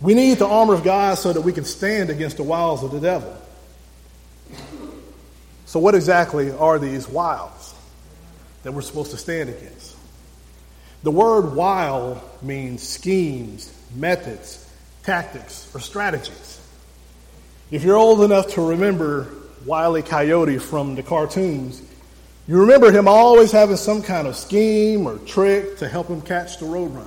We 0.00 0.14
need 0.14 0.38
the 0.38 0.46
armor 0.46 0.74
of 0.74 0.82
God 0.82 1.16
so 1.16 1.32
that 1.32 1.42
we 1.42 1.52
can 1.52 1.64
stand 1.64 2.10
against 2.10 2.36
the 2.36 2.42
wiles 2.42 2.82
of 2.82 2.90
the 2.90 3.00
devil. 3.00 3.36
So, 5.66 5.80
what 5.80 5.94
exactly 5.94 6.50
are 6.50 6.78
these 6.78 7.08
wiles 7.08 7.74
that 8.62 8.72
we're 8.72 8.82
supposed 8.82 9.12
to 9.12 9.16
stand 9.16 9.48
against? 9.48 9.96
The 11.02 11.10
word 11.10 11.54
wile 11.54 12.22
means 12.42 12.82
schemes, 12.82 13.72
methods, 13.94 14.68
tactics, 15.02 15.70
or 15.74 15.80
strategies. 15.80 16.60
If 17.70 17.82
you're 17.84 17.96
old 17.96 18.22
enough 18.22 18.48
to 18.54 18.60
remember 18.60 19.32
Wile 19.64 19.98
E. 19.98 20.02
Coyote 20.02 20.58
from 20.58 20.94
the 20.94 21.02
cartoons, 21.02 21.82
you 22.48 22.60
remember 22.60 22.90
him 22.90 23.06
always 23.06 23.52
having 23.52 23.76
some 23.76 24.02
kind 24.02 24.26
of 24.26 24.36
scheme 24.36 25.06
or 25.06 25.18
trick 25.18 25.78
to 25.78 25.88
help 25.88 26.08
him 26.08 26.20
catch 26.20 26.58
the 26.58 26.66
roadrunner. 26.66 27.06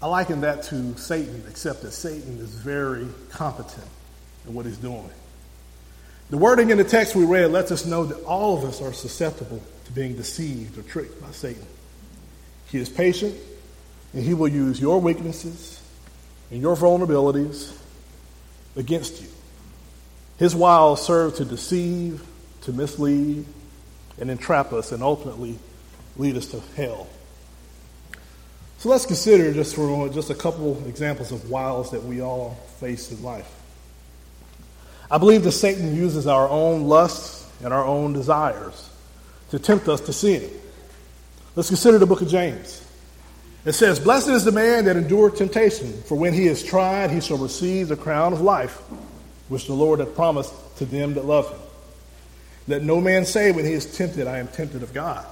I 0.00 0.06
liken 0.08 0.42
that 0.42 0.62
to 0.64 0.96
Satan, 0.96 1.42
except 1.48 1.82
that 1.82 1.92
Satan 1.92 2.38
is 2.38 2.50
very 2.50 3.06
competent 3.30 3.86
in 4.46 4.54
what 4.54 4.66
he's 4.66 4.78
doing. 4.78 5.10
The 6.30 6.38
wording 6.38 6.70
in 6.70 6.78
the 6.78 6.84
text 6.84 7.14
we 7.14 7.24
read 7.24 7.50
lets 7.50 7.70
us 7.70 7.86
know 7.86 8.04
that 8.04 8.22
all 8.24 8.58
of 8.58 8.64
us 8.64 8.82
are 8.82 8.92
susceptible 8.92 9.62
to 9.84 9.92
being 9.92 10.16
deceived 10.16 10.78
or 10.78 10.82
tricked 10.82 11.20
by 11.20 11.30
Satan. 11.30 11.66
He 12.70 12.78
is 12.78 12.88
patient, 12.88 13.36
and 14.12 14.22
he 14.22 14.34
will 14.34 14.48
use 14.48 14.80
your 14.80 15.00
weaknesses 15.00 15.80
and 16.50 16.60
your 16.60 16.76
vulnerabilities 16.76 17.76
against 18.76 19.22
you. 19.22 19.28
His 20.38 20.54
wiles 20.54 21.04
serve 21.04 21.36
to 21.36 21.44
deceive, 21.44 22.22
to 22.62 22.72
mislead, 22.72 23.44
and 24.20 24.30
entrap 24.30 24.72
us, 24.72 24.92
and 24.92 25.02
ultimately 25.02 25.58
lead 26.16 26.36
us 26.36 26.46
to 26.48 26.60
hell. 26.76 27.08
So 28.78 28.90
let's 28.90 29.06
consider 29.06 29.52
just 29.52 29.74
for 29.74 30.08
just 30.10 30.30
a 30.30 30.34
couple 30.34 30.82
examples 30.86 31.32
of 31.32 31.50
wiles 31.50 31.90
that 31.92 32.04
we 32.04 32.20
all 32.20 32.58
face 32.78 33.10
in 33.10 33.22
life. 33.22 33.50
I 35.10 35.18
believe 35.18 35.44
that 35.44 35.52
Satan 35.52 35.94
uses 35.94 36.26
our 36.26 36.48
own 36.48 36.84
lusts 36.84 37.50
and 37.62 37.72
our 37.72 37.84
own 37.84 38.12
desires 38.12 38.90
to 39.50 39.58
tempt 39.58 39.88
us 39.88 40.00
to 40.02 40.12
sin. 40.12 40.50
Let's 41.54 41.68
consider 41.68 41.98
the 41.98 42.06
book 42.06 42.20
of 42.20 42.28
James. 42.28 42.82
It 43.64 43.72
says, 43.72 43.98
Blessed 43.98 44.28
is 44.28 44.44
the 44.44 44.52
man 44.52 44.84
that 44.84 44.96
endured 44.96 45.36
temptation, 45.36 45.92
for 46.02 46.16
when 46.16 46.34
he 46.34 46.46
is 46.46 46.62
tried, 46.62 47.10
he 47.10 47.20
shall 47.20 47.38
receive 47.38 47.88
the 47.88 47.96
crown 47.96 48.32
of 48.32 48.40
life, 48.40 48.82
which 49.48 49.66
the 49.66 49.74
Lord 49.74 50.00
hath 50.00 50.14
promised 50.14 50.52
to 50.78 50.84
them 50.84 51.14
that 51.14 51.24
love 51.24 51.50
him. 51.50 51.60
Let 52.68 52.82
no 52.82 53.00
man 53.00 53.24
say 53.24 53.52
when 53.52 53.64
he 53.64 53.72
is 53.72 53.96
tempted, 53.96 54.26
I 54.26 54.38
am 54.38 54.48
tempted 54.48 54.82
of 54.82 54.92
God. 54.92 55.24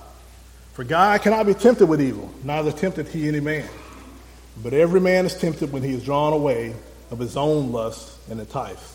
For 0.73 0.85
God 0.85 1.23
cannot 1.23 1.47
be 1.47 1.55
tempted 1.55 1.87
with 1.87 2.01
evil, 2.01 2.33
neither 2.43 2.73
tempteth 2.73 3.13
he 3.13 3.29
any 3.29 3.41
man. 3.41 3.69
But 4.63 4.73
every 4.73 5.01
man 5.01 5.27
is 5.27 5.37
tempted 5.37 5.73
when 5.73 5.83
he 5.83 5.93
is 5.95 6.05
drawn 6.05 6.33
away 6.33 6.75
of 7.11 7.19
his 7.19 7.37
own 7.37 7.73
lust 7.73 8.19
and 8.31 8.41
enticed. 8.41 8.95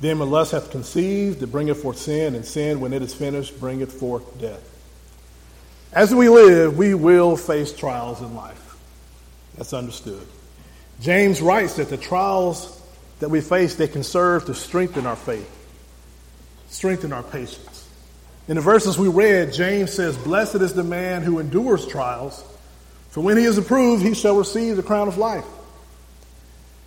Then 0.00 0.20
when 0.20 0.30
lust 0.30 0.52
hath 0.52 0.70
conceived, 0.70 1.42
it 1.42 1.48
bringeth 1.48 1.82
forth 1.82 1.98
sin, 1.98 2.36
and 2.36 2.44
sin, 2.44 2.80
when 2.80 2.92
it 2.92 3.02
is 3.02 3.12
finished, 3.12 3.58
bringeth 3.58 3.92
forth 3.92 4.40
death. 4.40 4.62
As 5.92 6.14
we 6.14 6.28
live, 6.28 6.76
we 6.76 6.94
will 6.94 7.36
face 7.36 7.72
trials 7.72 8.20
in 8.20 8.34
life. 8.36 8.76
That's 9.56 9.72
understood. 9.72 10.24
James 11.00 11.40
writes 11.40 11.74
that 11.76 11.88
the 11.88 11.96
trials 11.96 12.77
that 13.20 13.28
we 13.28 13.40
face, 13.40 13.74
they 13.74 13.88
can 13.88 14.02
serve 14.02 14.46
to 14.46 14.54
strengthen 14.54 15.06
our 15.06 15.16
faith, 15.16 15.50
strengthen 16.68 17.12
our 17.12 17.22
patience. 17.22 17.88
In 18.46 18.56
the 18.56 18.62
verses 18.62 18.98
we 18.98 19.08
read, 19.08 19.52
James 19.52 19.92
says, 19.92 20.16
Blessed 20.16 20.56
is 20.56 20.72
the 20.72 20.84
man 20.84 21.22
who 21.22 21.38
endures 21.38 21.86
trials, 21.86 22.42
for 23.10 23.20
when 23.20 23.36
he 23.36 23.44
is 23.44 23.58
approved, 23.58 24.02
he 24.02 24.14
shall 24.14 24.36
receive 24.36 24.76
the 24.76 24.82
crown 24.82 25.08
of 25.08 25.18
life. 25.18 25.44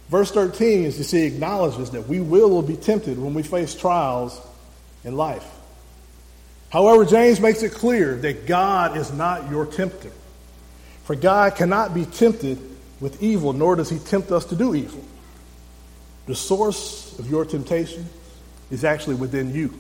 Verse 0.10 0.32
13, 0.32 0.86
as 0.86 0.98
you 0.98 1.04
see, 1.04 1.26
acknowledges 1.26 1.92
that 1.92 2.08
we 2.08 2.20
will 2.20 2.62
be 2.62 2.76
tempted 2.76 3.18
when 3.18 3.34
we 3.34 3.44
face 3.44 3.74
trials 3.74 4.40
in 5.04 5.16
life. 5.16 5.46
However, 6.70 7.06
James 7.06 7.40
makes 7.40 7.64
it 7.64 7.74
clear 7.74 8.16
that 8.18 8.46
God 8.46 8.98
is 8.98 9.12
not 9.14 9.50
your 9.50 9.66
tempter. 9.66 10.12
For 11.04 11.16
God 11.16 11.56
cannot 11.56 11.94
be 11.94 12.06
tempted 12.06 12.60
with 13.00 13.22
evil, 13.22 13.54
nor 13.54 13.76
does 13.76 13.90
he 13.90 14.00
tempt 14.00 14.32
us 14.32 14.46
to 14.46 14.56
do 14.56 14.74
evil. 14.74 15.04
The 16.26 16.36
source 16.36 17.18
of 17.20 17.30
your 17.30 17.46
temptation 17.46 18.08
is 18.70 18.84
actually 18.84 19.16
within 19.16 19.54
you. 19.54 19.74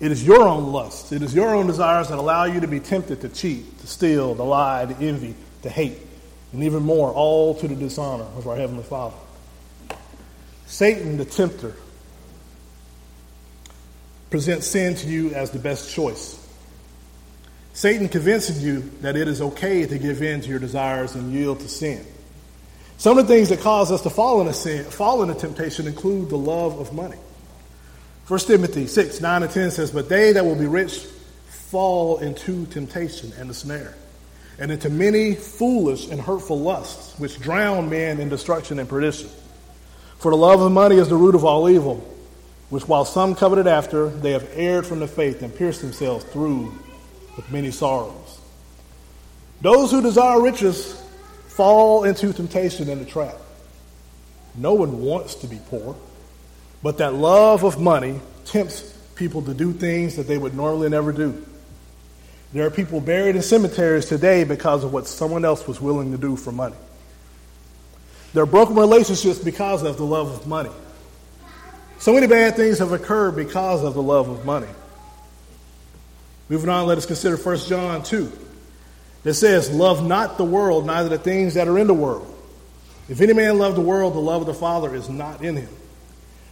It 0.00 0.12
is 0.12 0.26
your 0.26 0.46
own 0.46 0.72
lust, 0.72 1.12
it 1.12 1.22
is 1.22 1.34
your 1.34 1.54
own 1.54 1.66
desires 1.66 2.08
that 2.08 2.18
allow 2.18 2.44
you 2.44 2.60
to 2.60 2.68
be 2.68 2.80
tempted 2.80 3.22
to 3.22 3.28
cheat, 3.28 3.78
to 3.80 3.86
steal, 3.86 4.34
to 4.34 4.42
lie, 4.42 4.84
to 4.84 4.94
envy, 5.04 5.34
to 5.62 5.70
hate 5.70 5.98
and 6.52 6.64
even 6.64 6.82
more, 6.82 7.12
all 7.12 7.54
to 7.54 7.68
the 7.68 7.74
dishonor 7.74 8.24
of 8.24 8.46
our 8.46 8.56
Heavenly 8.56 8.82
Father. 8.82 9.16
Satan, 10.66 11.16
the 11.18 11.24
tempter, 11.24 11.74
presents 14.30 14.66
sin 14.66 14.94
to 14.96 15.06
you 15.06 15.34
as 15.34 15.50
the 15.50 15.58
best 15.58 15.92
choice. 15.92 16.42
Satan 17.74 18.08
convinces 18.08 18.64
you 18.64 18.80
that 19.02 19.16
it 19.16 19.28
is 19.28 19.42
okay 19.42 19.84
to 19.86 19.98
give 19.98 20.22
in 20.22 20.40
to 20.40 20.48
your 20.48 20.58
desires 20.58 21.14
and 21.14 21.32
yield 21.32 21.60
to 21.60 21.68
sin. 21.68 22.04
Some 22.98 23.18
of 23.18 23.26
the 23.26 23.34
things 23.34 23.50
that 23.50 23.60
cause 23.60 23.92
us 23.92 24.02
to 24.02 24.10
fall 24.10 24.40
into 24.40 24.54
sin, 24.54 24.84
fall 24.84 25.22
into 25.22 25.34
temptation 25.34 25.86
include 25.86 26.30
the 26.30 26.38
love 26.38 26.78
of 26.78 26.92
money. 26.92 27.18
1 28.28 28.40
Timothy 28.40 28.86
6, 28.86 29.20
9 29.20 29.42
and 29.42 29.52
10 29.52 29.70
says, 29.70 29.90
But 29.90 30.08
they 30.08 30.32
that 30.32 30.44
will 30.44 30.56
be 30.56 30.66
rich 30.66 31.06
fall 31.46 32.18
into 32.18 32.66
temptation 32.66 33.32
and 33.38 33.50
the 33.50 33.54
snare 33.54 33.94
and 34.58 34.70
into 34.70 34.88
many 34.88 35.34
foolish 35.34 36.08
and 36.08 36.20
hurtful 36.20 36.58
lusts, 36.58 37.18
which 37.18 37.38
drown 37.40 37.90
men 37.90 38.20
in 38.20 38.28
destruction 38.28 38.78
and 38.78 38.88
perdition. 38.88 39.28
For 40.18 40.30
the 40.30 40.36
love 40.36 40.60
of 40.60 40.72
money 40.72 40.96
is 40.96 41.08
the 41.08 41.16
root 41.16 41.34
of 41.34 41.44
all 41.44 41.68
evil, 41.68 41.96
which 42.70 42.88
while 42.88 43.04
some 43.04 43.34
coveted 43.34 43.66
after, 43.66 44.08
they 44.08 44.32
have 44.32 44.48
erred 44.54 44.86
from 44.86 45.00
the 45.00 45.08
faith 45.08 45.42
and 45.42 45.54
pierced 45.54 45.82
themselves 45.82 46.24
through 46.24 46.72
with 47.36 47.50
many 47.52 47.70
sorrows. 47.70 48.40
Those 49.60 49.90
who 49.90 50.00
desire 50.00 50.40
riches 50.40 51.02
fall 51.56 52.04
into 52.04 52.34
temptation 52.34 52.90
and 52.90 53.00
a 53.00 53.04
trap. 53.06 53.34
No 54.54 54.74
one 54.74 55.00
wants 55.00 55.36
to 55.36 55.46
be 55.46 55.58
poor, 55.70 55.96
but 56.82 56.98
that 56.98 57.14
love 57.14 57.64
of 57.64 57.80
money 57.80 58.20
tempts 58.44 58.82
people 59.14 59.40
to 59.42 59.54
do 59.54 59.72
things 59.72 60.16
that 60.16 60.28
they 60.28 60.36
would 60.36 60.54
normally 60.54 60.90
never 60.90 61.12
do. 61.12 61.44
There 62.52 62.66
are 62.66 62.70
people 62.70 63.00
buried 63.00 63.36
in 63.36 63.42
cemeteries 63.42 64.04
today 64.04 64.44
because 64.44 64.84
of 64.84 64.92
what 64.92 65.06
someone 65.06 65.46
else 65.46 65.66
was 65.66 65.80
willing 65.80 66.12
to 66.12 66.18
do 66.18 66.36
for 66.36 66.52
money. 66.52 66.76
There 68.34 68.42
are 68.42 68.46
broken 68.46 68.76
relationships 68.76 69.38
because 69.38 69.82
of 69.82 69.96
the 69.96 70.04
love 70.04 70.28
of 70.28 70.46
money. 70.46 70.70
So 71.98 72.12
many 72.12 72.26
bad 72.26 72.54
things 72.54 72.78
have 72.80 72.92
occurred 72.92 73.34
because 73.34 73.82
of 73.82 73.94
the 73.94 74.02
love 74.02 74.28
of 74.28 74.44
money. 74.44 74.68
Moving 76.50 76.68
on, 76.68 76.86
let 76.86 76.98
us 76.98 77.06
consider 77.06 77.38
1 77.38 77.56
John 77.60 78.02
2. 78.02 78.45
It 79.26 79.34
says, 79.34 79.70
Love 79.70 80.06
not 80.06 80.38
the 80.38 80.44
world, 80.44 80.86
neither 80.86 81.08
the 81.08 81.18
things 81.18 81.54
that 81.54 81.66
are 81.66 81.78
in 81.78 81.88
the 81.88 81.94
world. 81.94 82.32
If 83.08 83.20
any 83.20 83.32
man 83.32 83.58
love 83.58 83.74
the 83.74 83.80
world, 83.80 84.14
the 84.14 84.20
love 84.20 84.42
of 84.42 84.46
the 84.46 84.54
Father 84.54 84.94
is 84.94 85.08
not 85.08 85.42
in 85.42 85.56
him. 85.56 85.68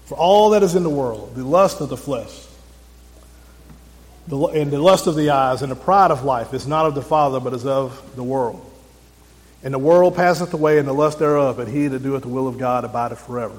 For 0.06 0.16
all 0.16 0.50
that 0.50 0.62
is 0.62 0.74
in 0.74 0.82
the 0.82 0.90
world, 0.90 1.34
the 1.34 1.44
lust 1.44 1.80
of 1.80 1.88
the 1.88 1.96
flesh, 1.96 2.46
the, 4.26 4.38
and 4.38 4.70
the 4.70 4.80
lust 4.80 5.06
of 5.06 5.14
the 5.14 5.30
eyes 5.30 5.62
and 5.62 5.70
the 5.70 5.76
pride 5.76 6.10
of 6.10 6.24
life 6.24 6.52
is 6.52 6.66
not 6.66 6.86
of 6.86 6.94
the 6.94 7.02
Father, 7.02 7.40
but 7.40 7.52
is 7.52 7.64
of 7.64 8.16
the 8.16 8.22
world. 8.22 8.60
And 9.62 9.72
the 9.72 9.78
world 9.78 10.16
passeth 10.16 10.52
away, 10.52 10.78
and 10.78 10.86
the 10.86 10.92
lust 10.92 11.20
thereof, 11.20 11.56
but 11.56 11.68
he 11.68 11.86
that 11.86 12.02
doeth 12.02 12.22
the 12.22 12.28
will 12.28 12.48
of 12.48 12.58
God 12.58 12.84
abideth 12.84 13.20
forever. 13.20 13.58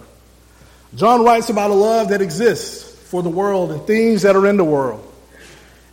John 0.93 1.23
writes 1.23 1.49
about 1.49 1.71
a 1.71 1.73
love 1.73 2.09
that 2.09 2.21
exists 2.21 2.83
for 3.09 3.23
the 3.23 3.29
world 3.29 3.71
and 3.71 3.81
things 3.87 4.23
that 4.23 4.35
are 4.35 4.45
in 4.45 4.57
the 4.57 4.63
world, 4.63 5.09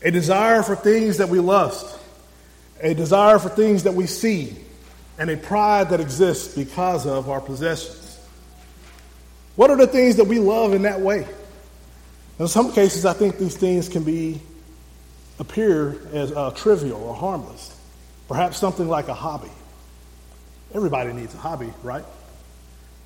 a 0.02 0.10
desire 0.10 0.62
for 0.62 0.76
things 0.76 1.18
that 1.18 1.28
we 1.28 1.38
lust, 1.38 1.98
a 2.82 2.94
desire 2.94 3.38
for 3.38 3.48
things 3.48 3.84
that 3.84 3.94
we 3.94 4.06
see, 4.06 4.56
and 5.18 5.30
a 5.30 5.36
pride 5.36 5.90
that 5.90 6.00
exists 6.00 6.54
because 6.54 7.06
of 7.06 7.30
our 7.30 7.40
possessions. 7.40 8.18
What 9.56 9.70
are 9.70 9.76
the 9.76 9.86
things 9.86 10.16
that 10.16 10.24
we 10.24 10.38
love 10.38 10.74
in 10.74 10.82
that 10.82 11.00
way? 11.00 11.26
In 12.38 12.48
some 12.48 12.72
cases, 12.72 13.04
I 13.06 13.12
think 13.12 13.38
these 13.38 13.56
things 13.56 13.88
can 13.88 14.02
be 14.02 14.40
appear 15.38 15.96
as 16.12 16.32
uh, 16.32 16.50
trivial 16.50 17.02
or 17.02 17.14
harmless. 17.14 17.78
Perhaps 18.28 18.56
something 18.56 18.88
like 18.88 19.08
a 19.08 19.14
hobby. 19.14 19.50
Everybody 20.74 21.12
needs 21.12 21.34
a 21.34 21.38
hobby, 21.38 21.72
right? 21.82 22.04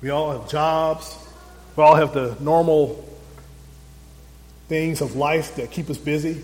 We 0.01 0.09
all 0.09 0.31
have 0.31 0.49
jobs. 0.49 1.15
We 1.75 1.83
all 1.83 1.95
have 1.95 2.13
the 2.13 2.35
normal 2.39 3.03
things 4.69 5.01
of 5.01 5.15
life 5.15 5.55
that 5.55 5.71
keep 5.71 5.89
us 5.89 5.97
busy. 5.97 6.43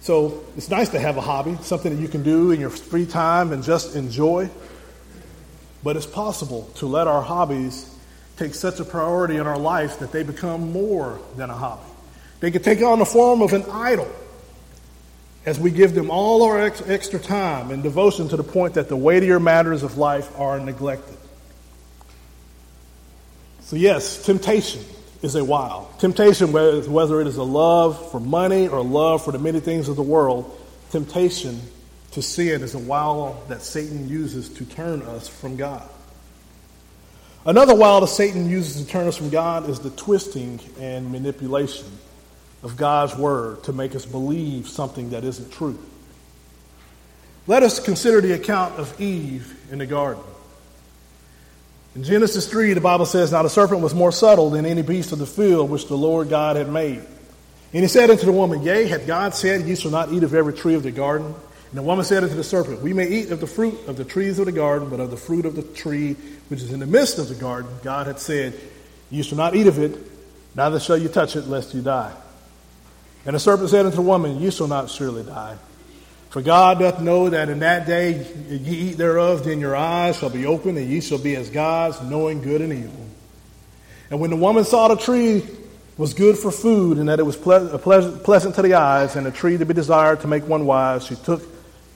So 0.00 0.44
it's 0.56 0.70
nice 0.70 0.90
to 0.90 1.00
have 1.00 1.16
a 1.16 1.20
hobby, 1.20 1.56
something 1.62 1.94
that 1.94 2.00
you 2.00 2.08
can 2.08 2.22
do 2.22 2.52
in 2.52 2.60
your 2.60 2.70
free 2.70 3.06
time 3.06 3.52
and 3.52 3.62
just 3.62 3.96
enjoy. 3.96 4.48
But 5.82 5.96
it's 5.96 6.06
possible 6.06 6.70
to 6.76 6.86
let 6.86 7.06
our 7.06 7.22
hobbies 7.22 7.92
take 8.36 8.54
such 8.54 8.80
a 8.80 8.84
priority 8.84 9.36
in 9.36 9.46
our 9.46 9.58
life 9.58 9.98
that 9.98 10.12
they 10.12 10.22
become 10.22 10.72
more 10.72 11.18
than 11.36 11.50
a 11.50 11.54
hobby. 11.54 11.90
They 12.40 12.50
can 12.50 12.62
take 12.62 12.82
on 12.82 12.98
the 12.98 13.06
form 13.06 13.42
of 13.42 13.52
an 13.52 13.64
idol 13.70 14.10
as 15.46 15.58
we 15.58 15.70
give 15.70 15.94
them 15.94 16.10
all 16.10 16.42
our 16.42 16.60
ex- 16.60 16.82
extra 16.88 17.18
time 17.18 17.70
and 17.70 17.82
devotion 17.82 18.28
to 18.28 18.36
the 18.36 18.44
point 18.44 18.74
that 18.74 18.88
the 18.88 18.96
weightier 18.96 19.40
matters 19.40 19.82
of 19.82 19.96
life 19.96 20.28
are 20.38 20.58
neglected. 20.58 21.16
So, 23.60 23.76
yes, 23.76 24.24
temptation 24.24 24.84
is 25.26 25.34
a 25.34 25.44
wile. 25.44 25.92
Temptation, 25.98 26.52
whether 26.52 27.20
it 27.20 27.26
is 27.26 27.36
a 27.36 27.42
love 27.42 28.10
for 28.10 28.20
money 28.20 28.68
or 28.68 28.82
love 28.82 29.24
for 29.24 29.32
the 29.32 29.38
many 29.38 29.60
things 29.60 29.88
of 29.88 29.96
the 29.96 30.02
world, 30.02 30.58
temptation 30.90 31.60
to 32.12 32.22
sin 32.22 32.62
is 32.62 32.74
a 32.74 32.78
wile 32.78 33.42
that 33.48 33.60
Satan 33.60 34.08
uses 34.08 34.48
to 34.48 34.64
turn 34.64 35.02
us 35.02 35.28
from 35.28 35.56
God. 35.56 35.86
Another 37.44 37.74
wile 37.74 38.00
that 38.00 38.06
Satan 38.06 38.48
uses 38.48 38.82
to 38.82 38.88
turn 38.88 39.06
us 39.06 39.16
from 39.16 39.28
God 39.30 39.68
is 39.68 39.80
the 39.80 39.90
twisting 39.90 40.58
and 40.80 41.12
manipulation 41.12 41.86
of 42.62 42.76
God's 42.76 43.14
word 43.14 43.62
to 43.64 43.72
make 43.72 43.94
us 43.94 44.06
believe 44.06 44.68
something 44.68 45.10
that 45.10 45.24
isn't 45.24 45.52
true. 45.52 45.78
Let 47.46 47.62
us 47.62 47.78
consider 47.78 48.20
the 48.20 48.32
account 48.32 48.74
of 48.78 49.00
Eve 49.00 49.56
in 49.70 49.78
the 49.78 49.86
garden. 49.86 50.22
In 51.96 52.04
Genesis 52.04 52.46
3, 52.46 52.74
the 52.74 52.80
Bible 52.82 53.06
says, 53.06 53.32
Now 53.32 53.42
the 53.42 53.48
serpent 53.48 53.80
was 53.80 53.94
more 53.94 54.12
subtle 54.12 54.50
than 54.50 54.66
any 54.66 54.82
beast 54.82 55.12
of 55.12 55.18
the 55.18 55.24
field 55.24 55.70
which 55.70 55.88
the 55.88 55.96
Lord 55.96 56.28
God 56.28 56.56
had 56.56 56.68
made. 56.68 57.00
And 57.72 57.82
he 57.82 57.88
said 57.88 58.10
unto 58.10 58.26
the 58.26 58.32
woman, 58.32 58.62
Yea, 58.62 58.86
had 58.86 59.06
God 59.06 59.34
said, 59.34 59.66
Ye 59.66 59.76
shall 59.76 59.90
not 59.90 60.12
eat 60.12 60.22
of 60.22 60.34
every 60.34 60.52
tree 60.52 60.74
of 60.74 60.82
the 60.82 60.90
garden? 60.90 61.28
And 61.28 61.78
the 61.78 61.80
woman 61.80 62.04
said 62.04 62.22
unto 62.22 62.34
the 62.34 62.44
serpent, 62.44 62.82
We 62.82 62.92
may 62.92 63.08
eat 63.08 63.30
of 63.30 63.40
the 63.40 63.46
fruit 63.46 63.88
of 63.88 63.96
the 63.96 64.04
trees 64.04 64.38
of 64.38 64.44
the 64.44 64.52
garden, 64.52 64.90
but 64.90 65.00
of 65.00 65.10
the 65.10 65.16
fruit 65.16 65.46
of 65.46 65.56
the 65.56 65.62
tree 65.62 66.16
which 66.48 66.60
is 66.60 66.70
in 66.70 66.80
the 66.80 66.86
midst 66.86 67.18
of 67.18 67.30
the 67.30 67.34
garden, 67.34 67.70
God 67.82 68.06
had 68.06 68.20
said, 68.20 68.52
You 69.08 69.22
shall 69.22 69.38
not 69.38 69.56
eat 69.56 69.66
of 69.66 69.78
it, 69.78 69.98
neither 70.54 70.78
shall 70.78 70.98
you 70.98 71.08
touch 71.08 71.34
it, 71.34 71.46
lest 71.46 71.72
you 71.72 71.80
die. 71.80 72.12
And 73.24 73.34
the 73.34 73.40
serpent 73.40 73.70
said 73.70 73.86
unto 73.86 73.96
the 73.96 74.02
woman, 74.02 74.38
You 74.38 74.50
shall 74.50 74.68
not 74.68 74.90
surely 74.90 75.22
die. 75.22 75.56
For 76.30 76.42
God 76.42 76.80
doth 76.80 77.00
know 77.00 77.30
that 77.30 77.48
in 77.48 77.60
that 77.60 77.86
day 77.86 78.26
ye 78.48 78.90
eat 78.90 78.98
thereof, 78.98 79.44
then 79.44 79.60
your 79.60 79.74
eyes 79.74 80.18
shall 80.18 80.30
be 80.30 80.46
opened, 80.46 80.76
and 80.78 80.88
ye 80.88 81.00
shall 81.00 81.18
be 81.18 81.34
as 81.36 81.48
gods, 81.48 82.00
knowing 82.02 82.42
good 82.42 82.60
and 82.60 82.72
evil. 82.72 83.06
And 84.10 84.20
when 84.20 84.30
the 84.30 84.36
woman 84.36 84.64
saw 84.64 84.88
the 84.88 84.96
tree 84.96 85.42
was 85.96 86.12
good 86.14 86.36
for 86.36 86.50
food, 86.50 86.98
and 86.98 87.08
that 87.08 87.18
it 87.18 87.22
was 87.22 87.36
ple- 87.36 87.78
pleasant 87.78 88.54
to 88.56 88.62
the 88.62 88.74
eyes, 88.74 89.16
and 89.16 89.26
a 89.26 89.30
tree 89.30 89.56
to 89.56 89.64
be 89.64 89.72
desired 89.72 90.20
to 90.20 90.28
make 90.28 90.46
one 90.46 90.66
wise, 90.66 91.06
she 91.06 91.14
took 91.14 91.42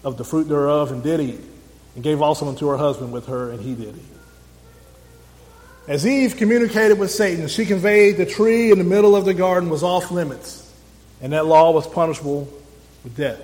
of 0.03 0.17
the 0.17 0.25
fruit 0.25 0.49
thereof 0.49 0.91
and 0.93 1.03
did 1.03 1.21
eat, 1.21 1.41
and 1.95 2.03
gave 2.03 2.23
also 2.23 2.49
unto 2.49 2.67
her 2.69 2.79
husband 2.79 3.13
with 3.13 3.27
her, 3.27 3.51
and 3.51 3.61
he 3.61 3.75
did 3.75 3.97
eat. 3.97 4.03
As 5.87 6.07
Eve 6.07 6.37
communicated 6.37 6.99
with 6.99 7.11
Satan, 7.11 7.49
she 7.49 7.67
conveyed 7.67 8.17
the 8.17 8.27
tree 8.27 8.71
in 8.71 8.79
the 8.79 8.85
middle 8.85 9.17
of 9.17 9.25
the 9.25 9.35
garden 9.35 9.69
was 9.69 9.83
off 9.83 10.11
limits 10.11 10.61
and 11.21 11.33
that 11.33 11.47
law 11.47 11.71
was 11.71 11.87
punishable 11.87 12.49
with 13.05 13.17
death. 13.17 13.41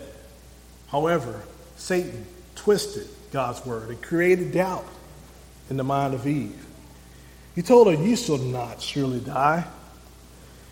However, 0.89 1.43
Satan 1.77 2.27
twisted 2.55 3.09
God's 3.33 3.65
word 3.67 3.91
and 3.91 4.01
created 4.01 4.53
doubt 4.53 4.87
in 5.71 5.77
the 5.77 5.85
mind 5.85 6.15
of 6.15 6.27
Eve. 6.27 6.65
He 7.55 7.63
told 7.63 7.87
her, 7.89 7.95
You 7.95 8.17
shall 8.17 8.39
not 8.39 8.81
surely 8.81 9.21
die. 9.21 9.65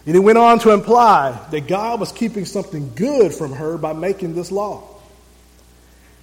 And 0.06 0.14
he 0.14 0.20
went 0.20 0.38
on 0.38 0.58
to 0.60 0.70
imply 0.70 1.38
that 1.50 1.66
God 1.66 1.98
was 1.98 2.12
keeping 2.12 2.44
something 2.44 2.92
good 2.94 3.32
from 3.32 3.52
her 3.52 3.78
by 3.78 3.94
making 3.94 4.34
this 4.34 4.52
law. 4.52 4.82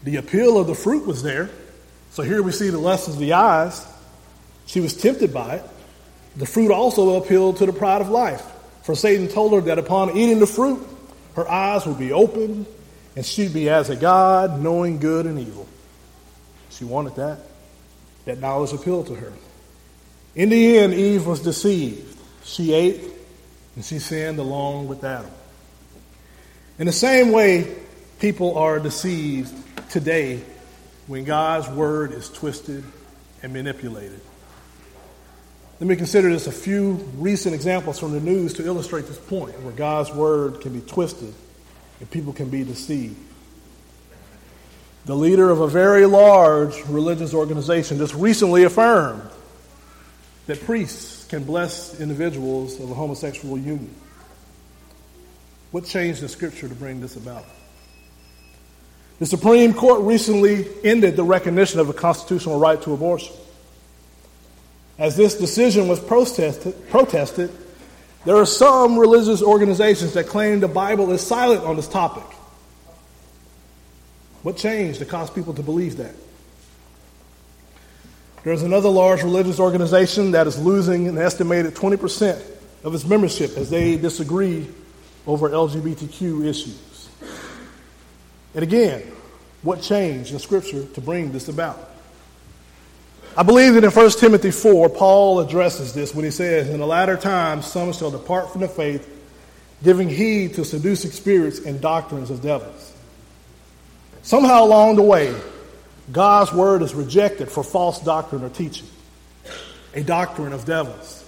The 0.03 0.17
appeal 0.17 0.60
of 0.60 0.67
the 0.67 0.75
fruit 0.75 1.05
was 1.07 1.24
there. 1.24 1.50
So 2.12 2.24
here 2.24 2.43
we 2.43 2.51
see 2.51 2.69
the 2.69 2.77
lessons 2.77 3.15
of 3.15 3.21
the 3.21 3.33
eyes. 3.33 3.86
She 4.67 4.81
was 4.81 4.95
tempted 4.95 5.33
by 5.33 5.55
it. 5.55 5.63
The 6.38 6.45
fruit 6.45 6.71
also 6.71 7.21
appealed 7.21 7.57
to 7.57 7.65
the 7.65 7.74
pride 7.74 8.01
of 8.01 8.10
life. 8.10 8.45
For 8.83 8.95
Satan 8.95 9.27
told 9.27 9.53
her 9.53 9.62
that 9.62 9.79
upon 9.79 10.15
eating 10.15 10.39
the 10.39 10.47
fruit, 10.47 10.88
her 11.36 11.49
eyes 11.49 11.86
would 11.86 11.99
be 11.99 12.12
opened 12.12 12.67
and 13.15 13.26
she'd 13.26 13.54
be 13.54 13.69
as 13.69 13.89
a 13.89 13.95
God, 13.95 14.62
knowing 14.62 15.00
good 15.00 15.26
and 15.26 15.39
evil. 15.39 15.67
She 16.69 16.86
wanted 16.86 17.15
that. 17.15 17.39
That 18.26 18.39
knowledge 18.39 18.71
appealed 18.71 19.08
to 19.08 19.15
her. 19.15 19.34
In 20.36 20.50
the 20.50 20.78
end, 20.78 20.93
Eve 20.93 21.26
was 21.26 21.41
deceived. 21.41 22.17
She 22.43 22.74
ate 22.74 23.02
and 23.76 23.84
she 23.84 24.00
sinned 24.00 24.39
along 24.39 24.88
with 24.88 25.04
Adam. 25.04 25.32
In 26.80 26.88
the 26.88 26.93
same 26.93 27.32
way, 27.32 27.76
people 28.19 28.58
are 28.58 28.80
deceived 28.80 29.54
today 29.89 30.41
when 31.08 31.26
God's 31.26 31.67
word 31.69 32.13
is 32.13 32.30
twisted 32.30 32.84
and 33.43 33.54
manipulated. 33.54 34.21
Let 35.80 35.88
me 35.88 35.95
consider 35.95 36.30
just 36.30 36.47
a 36.47 36.52
few 36.52 36.93
recent 37.17 37.56
examples 37.56 38.00
from 38.00 38.12
the 38.12 38.19
news 38.19 38.54
to 38.56 38.65
illustrate 38.65 39.08
this 39.08 39.17
point 39.17 39.60
where 39.62 39.74
God's 39.74 40.12
word 40.12 40.62
can 40.62 40.74
be 40.74 40.82
twisted 40.82 41.34
and 42.01 42.09
people 42.09 42.33
can 42.33 42.49
be 42.49 42.63
deceived. 42.63 43.15
The 45.05 45.15
leader 45.15 45.49
of 45.49 45.61
a 45.61 45.67
very 45.67 46.05
large 46.05 46.75
religious 46.87 47.33
organization 47.33 47.99
just 47.99 48.15
recently 48.15 48.63
affirmed 48.63 49.23
that 50.47 50.61
priests 50.65 51.25
can 51.27 51.43
bless 51.43 51.99
individuals 51.99 52.79
of 52.79 52.89
a 52.89 52.93
homosexual 52.93 53.57
union. 53.57 53.93
What 55.69 55.85
changed 55.85 56.23
in 56.23 56.27
Scripture 56.27 56.67
to 56.67 56.75
bring 56.75 57.01
this 57.01 57.15
about? 57.15 57.45
The 59.19 59.27
Supreme 59.27 59.73
Court 59.73 60.01
recently 60.01 60.67
ended 60.83 61.15
the 61.15 61.23
recognition 61.23 61.79
of 61.79 61.87
a 61.87 61.93
constitutional 61.93 62.59
right 62.59 62.81
to 62.81 62.93
abortion. 62.93 63.33
As 64.97 65.15
this 65.15 65.35
decision 65.35 65.87
was 65.87 65.99
protested, 65.99 66.89
protested, 66.89 67.51
there 68.25 68.36
are 68.36 68.45
some 68.45 68.97
religious 68.97 69.41
organizations 69.41 70.13
that 70.13 70.27
claim 70.27 70.60
the 70.60 70.67
Bible 70.67 71.12
is 71.12 71.25
silent 71.25 71.63
on 71.63 71.75
this 71.75 71.88
topic. 71.88 72.23
What 74.43 74.57
changed 74.57 74.99
to 74.99 75.05
cause 75.05 75.29
people 75.29 75.53
to 75.55 75.63
believe 75.63 75.97
that? 75.97 76.15
There's 78.43 78.63
another 78.63 78.89
large 78.89 79.21
religious 79.21 79.60
organization 79.60 80.31
that 80.31 80.47
is 80.47 80.60
losing 80.60 81.07
an 81.07 81.17
estimated 81.17 81.75
20% 81.75 82.41
of 82.84 82.95
its 82.95 83.05
membership 83.05 83.55
as 83.55 83.69
they 83.69 83.97
disagree 83.97 84.67
over 85.27 85.49
LGBTQ 85.49 86.47
issues. 86.47 87.10
And 88.55 88.63
again, 88.63 89.03
what 89.62 89.81
changed 89.81 90.34
in 90.34 90.39
Scripture 90.39 90.86
to 90.86 91.01
bring 91.01 91.31
this 91.31 91.47
about? 91.47 91.90
I 93.36 93.44
believe 93.44 93.76
that 93.76 93.84
in 93.84 93.91
1 93.91 94.12
Timothy 94.12 94.52
4, 94.52 94.89
Paul 94.89 95.39
addresses 95.39 95.94
this 95.94 96.13
when 96.13 96.26
he 96.26 96.32
says, 96.32 96.70
In 96.70 96.80
the 96.80 96.86
latter 96.86 97.15
times, 97.15 97.65
some 97.65 97.94
shall 97.94 98.12
depart 98.12 98.52
from 98.52 98.62
the 98.62 98.67
faith, 98.67 99.08
giving 99.84 100.10
heed 100.10 100.56
to 100.56 100.65
seducing 100.65 101.12
spirits 101.12 101.60
and 101.60 101.80
doctrines 101.80 102.30
of 102.30 102.41
devils. 102.41 102.94
Somehow 104.22 104.65
along 104.65 104.98
the 104.98 105.02
way, 105.02 105.34
God's 106.12 106.52
word 106.52 106.82
is 106.82 106.94
rejected 106.94 107.50
for 107.50 107.63
false 107.63 108.00
doctrine 108.02 108.44
or 108.44 108.50
teaching, 108.50 108.88
a 109.94 110.04
doctrine 110.04 110.52
of 110.52 110.65
devils. 110.65 111.24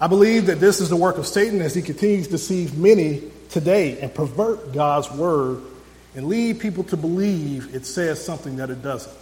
I 0.00 0.06
believe 0.06 0.46
that 0.46 0.60
this 0.60 0.80
is 0.80 0.90
the 0.90 0.96
work 0.96 1.16
of 1.16 1.26
Satan 1.26 1.62
as 1.62 1.74
he 1.74 1.82
continues 1.82 2.26
to 2.26 2.32
deceive 2.32 2.76
many 2.76 3.22
today 3.48 3.98
and 4.00 4.14
pervert 4.14 4.72
God's 4.72 5.10
word 5.10 5.62
and 6.14 6.28
lead 6.28 6.60
people 6.60 6.84
to 6.84 6.96
believe 6.96 7.74
it 7.74 7.86
says 7.86 8.22
something 8.24 8.56
that 8.56 8.70
it 8.70 8.82
doesn't. 8.82 9.16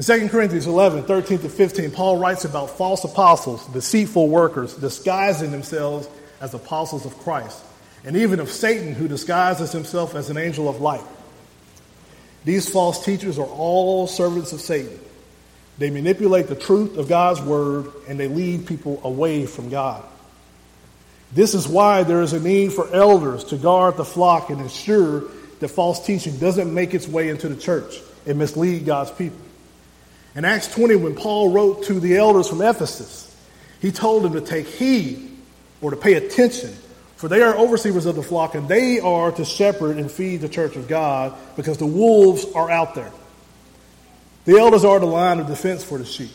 In 0.00 0.06
2 0.06 0.30
Corinthians 0.30 0.66
11, 0.66 1.02
13 1.02 1.40
to 1.40 1.50
15, 1.50 1.90
Paul 1.90 2.16
writes 2.16 2.46
about 2.46 2.70
false 2.78 3.04
apostles, 3.04 3.66
deceitful 3.66 4.30
workers, 4.30 4.72
disguising 4.72 5.50
themselves 5.50 6.08
as 6.40 6.54
apostles 6.54 7.04
of 7.04 7.18
Christ, 7.18 7.62
and 8.02 8.16
even 8.16 8.40
of 8.40 8.48
Satan, 8.48 8.94
who 8.94 9.08
disguises 9.08 9.72
himself 9.72 10.14
as 10.14 10.30
an 10.30 10.38
angel 10.38 10.70
of 10.70 10.80
light. 10.80 11.04
These 12.46 12.70
false 12.70 13.04
teachers 13.04 13.38
are 13.38 13.44
all 13.44 14.06
servants 14.06 14.54
of 14.54 14.62
Satan. 14.62 14.98
They 15.76 15.90
manipulate 15.90 16.46
the 16.46 16.54
truth 16.54 16.96
of 16.96 17.06
God's 17.06 17.42
word 17.42 17.92
and 18.08 18.18
they 18.18 18.28
lead 18.28 18.66
people 18.66 19.02
away 19.04 19.44
from 19.44 19.68
God. 19.68 20.02
This 21.34 21.52
is 21.52 21.68
why 21.68 22.04
there 22.04 22.22
is 22.22 22.32
a 22.32 22.40
need 22.40 22.72
for 22.72 22.90
elders 22.94 23.44
to 23.44 23.58
guard 23.58 23.98
the 23.98 24.06
flock 24.06 24.48
and 24.48 24.62
ensure 24.62 25.24
that 25.58 25.68
false 25.68 26.06
teaching 26.06 26.38
doesn't 26.38 26.72
make 26.72 26.94
its 26.94 27.06
way 27.06 27.28
into 27.28 27.50
the 27.50 27.60
church 27.60 28.00
and 28.24 28.38
mislead 28.38 28.86
God's 28.86 29.10
people. 29.10 29.36
In 30.34 30.44
Acts 30.44 30.72
20, 30.74 30.96
when 30.96 31.14
Paul 31.14 31.50
wrote 31.50 31.84
to 31.84 31.98
the 31.98 32.16
elders 32.16 32.48
from 32.48 32.62
Ephesus, 32.62 33.26
he 33.80 33.90
told 33.90 34.22
them 34.22 34.34
to 34.34 34.40
take 34.40 34.66
heed 34.66 35.36
or 35.80 35.90
to 35.90 35.96
pay 35.96 36.14
attention, 36.14 36.72
for 37.16 37.28
they 37.28 37.42
are 37.42 37.56
overseers 37.56 38.06
of 38.06 38.14
the 38.14 38.22
flock, 38.22 38.54
and 38.54 38.68
they 38.68 39.00
are 39.00 39.32
to 39.32 39.44
shepherd 39.44 39.96
and 39.96 40.10
feed 40.10 40.40
the 40.40 40.48
church 40.48 40.76
of 40.76 40.86
God 40.86 41.34
because 41.56 41.78
the 41.78 41.86
wolves 41.86 42.46
are 42.54 42.70
out 42.70 42.94
there. 42.94 43.10
The 44.44 44.58
elders 44.58 44.84
are 44.84 45.00
the 45.00 45.06
line 45.06 45.40
of 45.40 45.46
defense 45.46 45.82
for 45.82 45.98
the 45.98 46.04
sheep. 46.04 46.30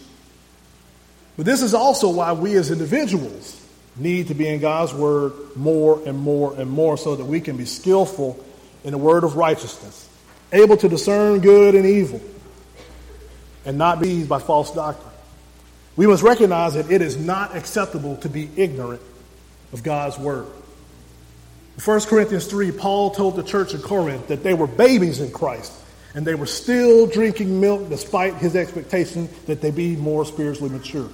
But 1.37 1.45
this 1.45 1.61
is 1.61 1.73
also 1.73 2.09
why 2.09 2.33
we 2.33 2.55
as 2.55 2.71
individuals 2.71 3.61
need 3.95 4.27
to 4.27 4.33
be 4.33 4.47
in 4.47 4.59
God's 4.59 4.93
word 4.93 5.33
more 5.55 6.01
and 6.05 6.17
more 6.17 6.53
and 6.59 6.69
more 6.69 6.97
so 6.97 7.15
that 7.15 7.25
we 7.25 7.39
can 7.39 7.55
be 7.55 7.65
skillful 7.65 8.43
in 8.83 8.91
the 8.91 8.97
word 8.97 9.23
of 9.23 9.37
righteousness, 9.37 10.09
able 10.51 10.77
to 10.77 10.89
discern 10.89 11.39
good 11.39 11.75
and 11.75 11.85
evil 11.85 12.21
and 13.65 13.77
not 13.77 13.99
be 13.99 14.23
by 14.23 14.39
false 14.39 14.71
doctrine. 14.73 15.11
We 15.95 16.07
must 16.07 16.23
recognize 16.23 16.73
that 16.73 16.91
it 16.91 17.01
is 17.01 17.17
not 17.17 17.55
acceptable 17.55 18.17
to 18.17 18.29
be 18.29 18.49
ignorant 18.55 19.01
of 19.73 19.83
God's 19.83 20.17
word. 20.17 20.45
In 21.77 21.83
1 21.83 22.01
Corinthians 22.01 22.47
3, 22.47 22.71
Paul 22.71 23.11
told 23.11 23.35
the 23.35 23.43
church 23.43 23.73
in 23.73 23.81
Corinth 23.81 24.27
that 24.27 24.43
they 24.43 24.53
were 24.53 24.67
babies 24.67 25.19
in 25.19 25.31
Christ 25.31 25.73
and 26.13 26.25
they 26.25 26.35
were 26.35 26.45
still 26.45 27.07
drinking 27.07 27.59
milk 27.59 27.89
despite 27.89 28.35
his 28.35 28.55
expectation 28.55 29.27
that 29.47 29.61
they 29.61 29.71
be 29.71 29.95
more 29.97 30.25
spiritually 30.25 30.69
mature. 30.69 31.09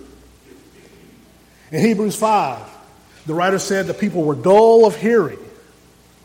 In 1.72 1.82
Hebrews 1.82 2.16
5, 2.16 2.60
the 3.26 3.34
writer 3.34 3.60
said 3.60 3.88
the 3.88 3.94
people 3.94 4.24
were 4.24 4.36
dull 4.36 4.86
of 4.86 4.96
hearing 4.96 5.40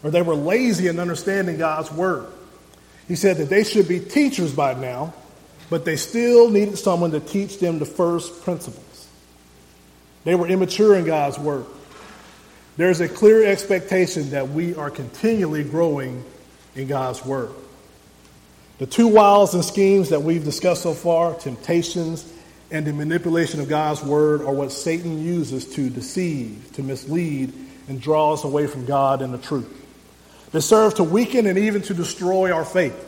or 0.03 0.11
they 0.11 0.23
were 0.23 0.35
lazy 0.35 0.89
in 0.89 0.99
understanding 0.99 1.57
God's 1.57 1.91
word. 1.91 2.27
He 3.09 3.17
said 3.17 3.39
that 3.39 3.49
they 3.49 3.65
should 3.65 3.89
be 3.89 4.01
teachers 4.01 4.53
by 4.53 4.75
now, 4.75 5.15
but 5.71 5.85
they 5.85 5.97
still 5.97 6.51
needed 6.51 6.79
someone 6.79 7.11
to 7.11 7.21
teach 7.21 7.59
them 7.59 7.79
the 7.79 7.87
first 7.87 8.43
principles. 8.43 9.09
They 10.25 10.35
were 10.35 10.49
immature 10.49 10.97
in 10.97 11.05
God's 11.05 11.39
word. 11.39 11.67
There's 12.77 13.01
a 13.01 13.09
clear 13.09 13.45
expectation 13.45 14.31
that 14.31 14.51
we 14.51 14.75
are 14.75 14.91
continually 14.91 15.65
growing 15.65 16.25
in 16.75 16.89
God's 16.89 17.25
word. 17.25 17.51
The 18.79 18.87
two 18.87 19.09
wiles 19.09 19.55
and 19.55 19.65
schemes 19.65 20.11
that 20.11 20.23
we've 20.23 20.45
discussed 20.45 20.83
so 20.83 20.93
far, 20.93 21.35
temptations 21.35 22.31
and 22.71 22.85
the 22.85 22.93
manipulation 22.93 23.61
of 23.61 23.69
God's 23.69 24.03
word, 24.03 24.43
are 24.43 24.53
what 24.53 24.73
Satan 24.73 25.23
uses 25.23 25.75
to 25.77 25.89
deceive, 25.89 26.71
to 26.75 26.83
mislead, 26.83 27.53
and 27.89 28.01
draw 28.01 28.35
us 28.35 28.45
away 28.45 28.67
from 28.67 28.85
God 28.85 29.23
and 29.23 29.33
the 29.33 29.39
truth. 29.39 29.85
They 30.53 30.61
serve 30.61 30.97
to 30.97 31.05
weaken 31.05 31.47
and 31.47 31.57
even 31.57 31.83
to 31.83 31.95
destroy 31.95 32.53
our 32.53 32.65
faith. 32.65 33.03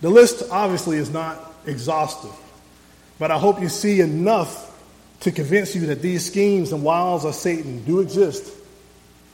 The 0.00 0.08
list 0.08 0.44
obviously 0.50 0.96
is 0.96 1.10
not 1.10 1.51
exhaustive, 1.66 2.34
but 3.18 3.30
I 3.30 3.38
hope 3.38 3.60
you 3.60 3.68
see 3.68 4.00
enough 4.00 4.68
to 5.20 5.30
convince 5.30 5.74
you 5.74 5.86
that 5.86 6.02
these 6.02 6.26
schemes 6.26 6.72
and 6.72 6.82
wiles 6.82 7.24
of 7.24 7.34
Satan 7.34 7.84
do 7.84 8.00
exist 8.00 8.52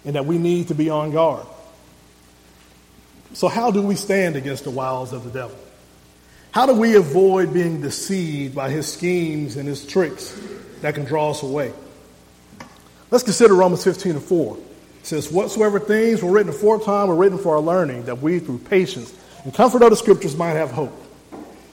and 0.04 0.14
that 0.14 0.26
we 0.26 0.38
need 0.38 0.68
to 0.68 0.74
be 0.74 0.90
on 0.90 1.10
guard. 1.10 1.46
So, 3.34 3.48
how 3.48 3.70
do 3.70 3.82
we 3.82 3.94
stand 3.94 4.36
against 4.36 4.64
the 4.64 4.70
wiles 4.70 5.12
of 5.12 5.24
the 5.24 5.30
devil? 5.30 5.56
How 6.50 6.66
do 6.66 6.74
we 6.74 6.96
avoid 6.96 7.52
being 7.52 7.80
deceived 7.80 8.54
by 8.54 8.70
his 8.70 8.90
schemes 8.90 9.56
and 9.56 9.68
his 9.68 9.86
tricks 9.86 10.38
that 10.80 10.94
can 10.94 11.04
draw 11.04 11.30
us 11.30 11.42
away? 11.42 11.72
Let's 13.10 13.24
consider 13.24 13.54
Romans 13.54 13.84
15 13.84 14.12
and 14.12 14.22
4. 14.22 14.56
It 14.56 15.06
says, 15.06 15.30
Whatsoever 15.30 15.78
things 15.78 16.22
were 16.22 16.30
written 16.30 16.50
aforetime 16.50 17.08
were 17.08 17.16
written 17.16 17.38
for 17.38 17.54
our 17.54 17.60
learning, 17.60 18.04
that 18.04 18.20
we 18.20 18.38
through 18.38 18.58
patience 18.58 19.14
and 19.44 19.54
comfort 19.54 19.82
of 19.82 19.90
the 19.90 19.96
scriptures 19.96 20.36
might 20.36 20.54
have 20.54 20.70
hope. 20.70 21.07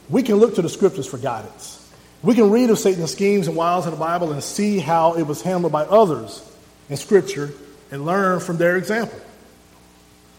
We 0.09 0.23
can 0.23 0.35
look 0.35 0.55
to 0.55 0.61
the 0.61 0.69
scriptures 0.69 1.07
for 1.07 1.17
guidance. 1.17 1.81
We 2.21 2.35
can 2.35 2.49
read 2.49 2.69
of 2.69 2.79
Satan's 2.79 3.11
schemes 3.11 3.47
and 3.47 3.55
wiles 3.55 3.85
in 3.85 3.91
the 3.91 3.97
Bible 3.97 4.31
and 4.31 4.43
see 4.43 4.79
how 4.79 5.13
it 5.13 5.23
was 5.23 5.41
handled 5.41 5.71
by 5.71 5.83
others 5.83 6.41
in 6.89 6.97
scripture 6.97 7.53
and 7.91 8.05
learn 8.05 8.39
from 8.39 8.57
their 8.57 8.77
example. 8.77 9.19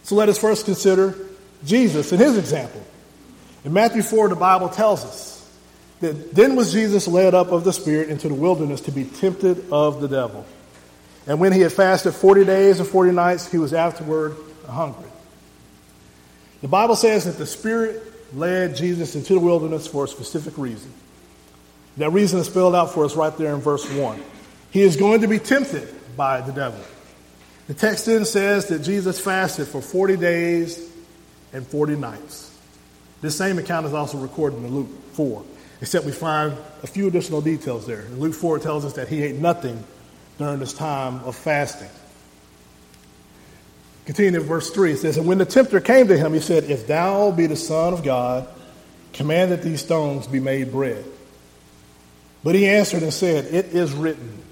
So 0.02 0.14
let 0.14 0.28
us 0.28 0.38
first 0.38 0.64
consider 0.64 1.16
Jesus 1.64 2.12
and 2.12 2.20
his 2.20 2.36
example. 2.38 2.82
In 3.64 3.72
Matthew 3.72 4.02
4, 4.02 4.28
the 4.28 4.36
Bible 4.36 4.68
tells 4.68 5.04
us 5.04 5.50
that 6.00 6.34
then 6.34 6.54
was 6.54 6.72
Jesus 6.72 7.08
led 7.08 7.34
up 7.34 7.50
of 7.50 7.64
the 7.64 7.72
Spirit 7.72 8.08
into 8.08 8.28
the 8.28 8.34
wilderness 8.34 8.82
to 8.82 8.92
be 8.92 9.04
tempted 9.04 9.70
of 9.72 10.00
the 10.00 10.08
devil. 10.08 10.46
And 11.26 11.40
when 11.40 11.52
he 11.52 11.60
had 11.60 11.72
fasted 11.72 12.14
40 12.14 12.44
days 12.44 12.78
and 12.78 12.88
40 12.88 13.12
nights, 13.12 13.50
he 13.50 13.58
was 13.58 13.72
afterward 13.72 14.36
hungry. 14.68 15.08
The 16.62 16.68
Bible 16.68 16.96
says 16.96 17.24
that 17.24 17.38
the 17.38 17.46
Spirit 17.46 18.02
led 18.34 18.76
Jesus 18.76 19.14
into 19.14 19.34
the 19.34 19.40
wilderness 19.40 19.86
for 19.86 20.04
a 20.04 20.08
specific 20.08 20.58
reason. 20.58 20.92
That 21.96 22.10
reason 22.10 22.40
is 22.40 22.46
spelled 22.46 22.74
out 22.74 22.92
for 22.92 23.04
us 23.04 23.16
right 23.16 23.36
there 23.36 23.54
in 23.54 23.60
verse 23.60 23.88
1. 23.90 24.22
He 24.70 24.82
is 24.82 24.96
going 24.96 25.22
to 25.22 25.28
be 25.28 25.38
tempted 25.38 25.88
by 26.16 26.40
the 26.40 26.52
devil. 26.52 26.80
The 27.68 27.74
text 27.74 28.06
then 28.06 28.24
says 28.24 28.66
that 28.68 28.80
Jesus 28.80 29.18
fasted 29.18 29.66
for 29.66 29.80
40 29.80 30.16
days 30.16 30.92
and 31.52 31.66
40 31.66 31.96
nights. 31.96 32.56
This 33.22 33.36
same 33.36 33.58
account 33.58 33.86
is 33.86 33.94
also 33.94 34.18
recorded 34.18 34.58
in 34.58 34.74
Luke 34.74 34.88
4, 35.12 35.42
except 35.80 36.04
we 36.04 36.12
find 36.12 36.56
a 36.82 36.86
few 36.86 37.08
additional 37.08 37.40
details 37.40 37.86
there. 37.86 38.02
In 38.02 38.20
Luke 38.20 38.34
4, 38.34 38.58
it 38.58 38.62
tells 38.62 38.84
us 38.84 38.92
that 38.94 39.08
he 39.08 39.22
ate 39.22 39.36
nothing 39.36 39.82
during 40.38 40.58
this 40.58 40.74
time 40.74 41.20
of 41.24 41.34
fasting. 41.34 41.88
Continuing 44.06 44.40
in 44.40 44.48
verse 44.48 44.70
3, 44.70 44.92
it 44.92 44.98
says, 44.98 45.18
And 45.18 45.26
when 45.26 45.38
the 45.38 45.44
tempter 45.44 45.80
came 45.80 46.06
to 46.08 46.16
him, 46.16 46.32
he 46.32 46.40
said, 46.40 46.64
If 46.64 46.86
thou 46.86 47.32
be 47.32 47.46
the 47.46 47.56
Son 47.56 47.92
of 47.92 48.04
God, 48.04 48.48
command 49.12 49.50
that 49.50 49.62
these 49.62 49.82
stones 49.82 50.28
be 50.28 50.38
made 50.38 50.70
bread. 50.70 51.04
But 52.44 52.54
he 52.54 52.68
answered 52.68 53.02
and 53.02 53.12
said, 53.12 53.52
It 53.52 53.66
is 53.66 53.92
written, 53.92 54.42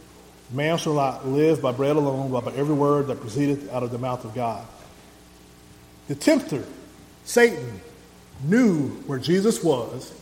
Man 0.50 0.76
shall 0.76 0.94
not 0.94 1.26
live 1.28 1.62
by 1.62 1.70
bread 1.70 1.94
alone, 1.94 2.32
but 2.32 2.44
by 2.44 2.52
every 2.54 2.74
word 2.74 3.06
that 3.06 3.20
proceedeth 3.20 3.72
out 3.72 3.84
of 3.84 3.92
the 3.92 3.98
mouth 3.98 4.24
of 4.24 4.34
God. 4.34 4.66
The 6.08 6.16
tempter, 6.16 6.64
Satan, 7.24 7.80
knew 8.42 8.88
where 9.06 9.20
Jesus 9.20 9.62
was. 9.62 10.12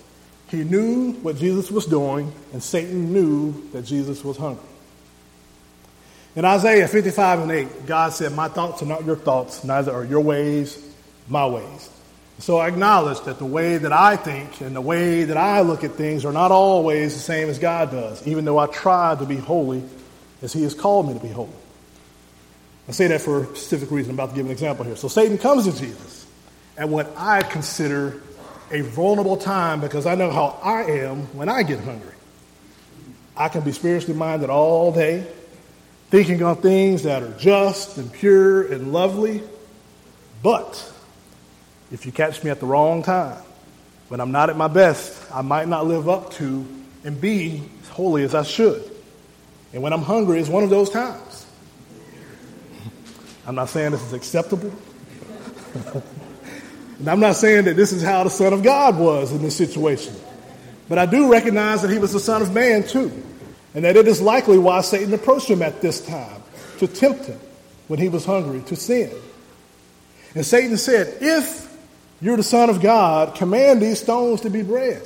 He 0.48 0.62
knew 0.62 1.12
what 1.22 1.36
Jesus 1.36 1.70
was 1.70 1.86
doing, 1.86 2.30
and 2.52 2.62
Satan 2.62 3.14
knew 3.14 3.70
that 3.72 3.82
Jesus 3.82 4.22
was 4.22 4.36
hungry. 4.36 4.68
In 6.34 6.44
Isaiah 6.46 6.88
55 6.88 7.40
and 7.40 7.50
8, 7.50 7.86
God 7.86 8.12
said, 8.12 8.32
My 8.32 8.48
thoughts 8.48 8.82
are 8.82 8.86
not 8.86 9.04
your 9.04 9.16
thoughts, 9.16 9.64
neither 9.64 9.92
are 9.92 10.04
your 10.04 10.20
ways 10.20 10.82
my 11.28 11.46
ways. 11.46 11.90
So 12.38 12.58
I 12.58 12.68
acknowledge 12.68 13.20
that 13.22 13.38
the 13.38 13.44
way 13.44 13.76
that 13.76 13.92
I 13.92 14.16
think 14.16 14.60
and 14.60 14.74
the 14.74 14.80
way 14.80 15.24
that 15.24 15.36
I 15.36 15.60
look 15.60 15.84
at 15.84 15.92
things 15.92 16.24
are 16.24 16.32
not 16.32 16.50
always 16.50 17.14
the 17.14 17.20
same 17.20 17.48
as 17.48 17.58
God 17.58 17.90
does, 17.90 18.26
even 18.26 18.44
though 18.44 18.58
I 18.58 18.66
try 18.66 19.14
to 19.14 19.26
be 19.26 19.36
holy 19.36 19.82
as 20.40 20.52
He 20.52 20.62
has 20.62 20.74
called 20.74 21.06
me 21.06 21.14
to 21.14 21.20
be 21.20 21.28
holy. 21.28 21.50
I 22.88 22.92
say 22.92 23.06
that 23.08 23.20
for 23.20 23.44
a 23.44 23.46
specific 23.46 23.90
reason. 23.90 24.10
I'm 24.10 24.16
about 24.16 24.30
to 24.30 24.34
give 24.34 24.46
an 24.46 24.52
example 24.52 24.84
here. 24.84 24.96
So 24.96 25.08
Satan 25.08 25.38
comes 25.38 25.72
to 25.72 25.78
Jesus 25.78 26.26
at 26.76 26.88
what 26.88 27.12
I 27.16 27.42
consider 27.42 28.20
a 28.72 28.80
vulnerable 28.80 29.36
time 29.36 29.80
because 29.80 30.06
I 30.06 30.14
know 30.14 30.30
how 30.30 30.58
I 30.62 30.82
am 30.84 31.26
when 31.36 31.48
I 31.48 31.62
get 31.62 31.78
hungry. 31.80 32.14
I 33.36 33.48
can 33.48 33.62
be 33.62 33.72
spiritually 33.72 34.18
minded 34.18 34.50
all 34.50 34.92
day, 34.92 35.26
thinking 36.12 36.42
on 36.42 36.56
things 36.56 37.04
that 37.04 37.22
are 37.22 37.32
just 37.38 37.96
and 37.96 38.12
pure 38.12 38.70
and 38.70 38.92
lovely. 38.92 39.42
But 40.42 40.92
if 41.90 42.04
you 42.04 42.12
catch 42.12 42.44
me 42.44 42.50
at 42.50 42.60
the 42.60 42.66
wrong 42.66 43.02
time, 43.02 43.42
when 44.08 44.20
I'm 44.20 44.30
not 44.30 44.50
at 44.50 44.58
my 44.58 44.68
best, 44.68 45.32
I 45.32 45.40
might 45.40 45.68
not 45.68 45.86
live 45.86 46.10
up 46.10 46.30
to 46.34 46.66
and 47.02 47.18
be 47.18 47.62
as 47.80 47.88
holy 47.88 48.24
as 48.24 48.34
I 48.34 48.42
should. 48.42 48.84
And 49.72 49.82
when 49.82 49.94
I'm 49.94 50.02
hungry 50.02 50.38
is 50.38 50.50
one 50.50 50.62
of 50.62 50.68
those 50.68 50.90
times. 50.90 51.46
I'm 53.46 53.54
not 53.54 53.70
saying 53.70 53.92
this 53.92 54.02
is 54.02 54.12
acceptable. 54.12 54.70
and 56.98 57.08
I'm 57.08 57.20
not 57.20 57.36
saying 57.36 57.64
that 57.64 57.76
this 57.76 57.90
is 57.90 58.02
how 58.02 58.22
the 58.22 58.30
Son 58.30 58.52
of 58.52 58.62
God 58.62 58.98
was 58.98 59.32
in 59.32 59.40
this 59.40 59.56
situation. 59.56 60.14
But 60.90 60.98
I 60.98 61.06
do 61.06 61.32
recognize 61.32 61.80
that 61.80 61.90
he 61.90 61.96
was 61.96 62.12
the 62.12 62.20
Son 62.20 62.42
of 62.42 62.52
Man 62.52 62.86
too 62.86 63.10
and 63.74 63.84
that 63.84 63.96
it 63.96 64.06
is 64.06 64.20
likely 64.20 64.58
why 64.58 64.80
Satan 64.82 65.12
approached 65.14 65.48
him 65.48 65.62
at 65.62 65.80
this 65.80 66.04
time 66.04 66.42
to 66.78 66.86
tempt 66.86 67.26
him 67.26 67.40
when 67.88 67.98
he 67.98 68.08
was 68.08 68.24
hungry 68.24 68.60
to 68.62 68.76
sin. 68.76 69.10
And 70.34 70.44
Satan 70.44 70.76
said, 70.76 71.18
If 71.20 71.74
you're 72.20 72.36
the 72.36 72.42
Son 72.42 72.70
of 72.70 72.80
God, 72.80 73.34
command 73.34 73.82
these 73.82 74.00
stones 74.00 74.42
to 74.42 74.50
be 74.50 74.62
bread. 74.62 75.02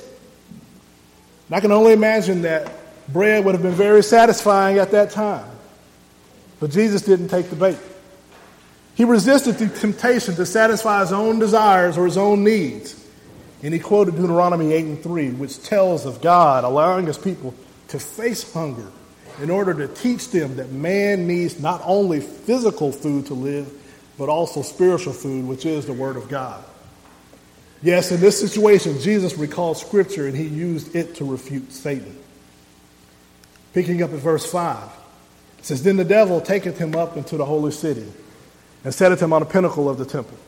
And 1.49 1.57
I 1.57 1.61
can 1.61 1.73
only 1.73 1.93
imagine 1.93 2.43
that 2.43 2.73
bread 3.09 3.45
would 3.45 3.55
have 3.55 3.63
been 3.63 3.73
very 3.73 4.03
satisfying 4.03 4.79
at 4.79 4.91
that 4.93 5.11
time. 5.11 5.49
But 6.59 6.71
Jesus 6.71 7.03
didn't 7.03 7.29
take 7.29 7.51
the 7.51 7.57
bait. 7.57 7.79
He 8.95 9.05
resisted 9.05 9.57
the 9.57 9.69
temptation 9.69 10.35
to 10.37 10.47
satisfy 10.47 11.01
his 11.01 11.13
own 11.13 11.39
desires 11.39 11.99
or 11.99 12.07
his 12.07 12.17
own 12.17 12.43
needs. 12.43 13.05
And 13.63 13.75
he 13.75 13.81
quoted 13.81 14.17
Deuteronomy 14.17 14.73
8 14.73 14.85
and 14.85 15.03
3, 15.03 15.31
which 15.33 15.63
tells 15.63 16.07
of 16.07 16.23
God 16.23 16.65
allowing 16.65 17.07
his 17.07 17.19
people 17.19 17.55
to 17.89 17.99
face 17.99 18.53
hunger 18.53 18.91
in 19.41 19.51
order 19.51 19.75
to 19.75 19.89
teach 19.89 20.31
them 20.31 20.57
that 20.57 20.73
man 20.73 21.27
needs 21.27 21.61
not 21.61 21.81
only 21.85 22.21
physical 22.21 22.93
food 22.93 23.27
to 23.27 23.35
live, 23.35 23.71
but 24.19 24.29
also 24.29 24.63
spiritual 24.63 25.13
food, 25.13 25.47
which 25.47 25.67
is 25.67 25.87
the 25.87 25.93
Word 25.93 26.17
of 26.17 26.29
God. 26.29 26.65
Yes, 27.83 28.11
in 28.11 28.21
this 28.21 28.41
situation, 28.41 28.99
Jesus 29.01 29.37
recalled 29.37 29.77
Scripture 29.77 30.27
and 30.27 30.37
he 30.37 30.45
used 30.45 30.97
it 30.97 31.17
to 31.17 31.25
refute 31.25 31.73
Satan. 31.73 32.17
Picking 33.75 34.03
up 34.03 34.13
at 34.13 34.19
verse 34.19 34.51
5, 34.51 34.89
it 35.59 35.65
says, 35.67 35.83
Then 35.83 35.97
the 35.97 36.05
devil 36.05 36.41
taketh 36.41 36.79
him 36.79 36.95
up 36.95 37.19
into 37.19 37.37
the 37.37 37.45
holy 37.45 37.73
city 37.73 38.11
and 38.83 38.95
setteth 38.95 39.21
him 39.21 39.35
on 39.35 39.41
the 39.41 39.47
pinnacle 39.47 39.91
of 39.91 39.99
the 39.99 40.07
temple 40.07 40.39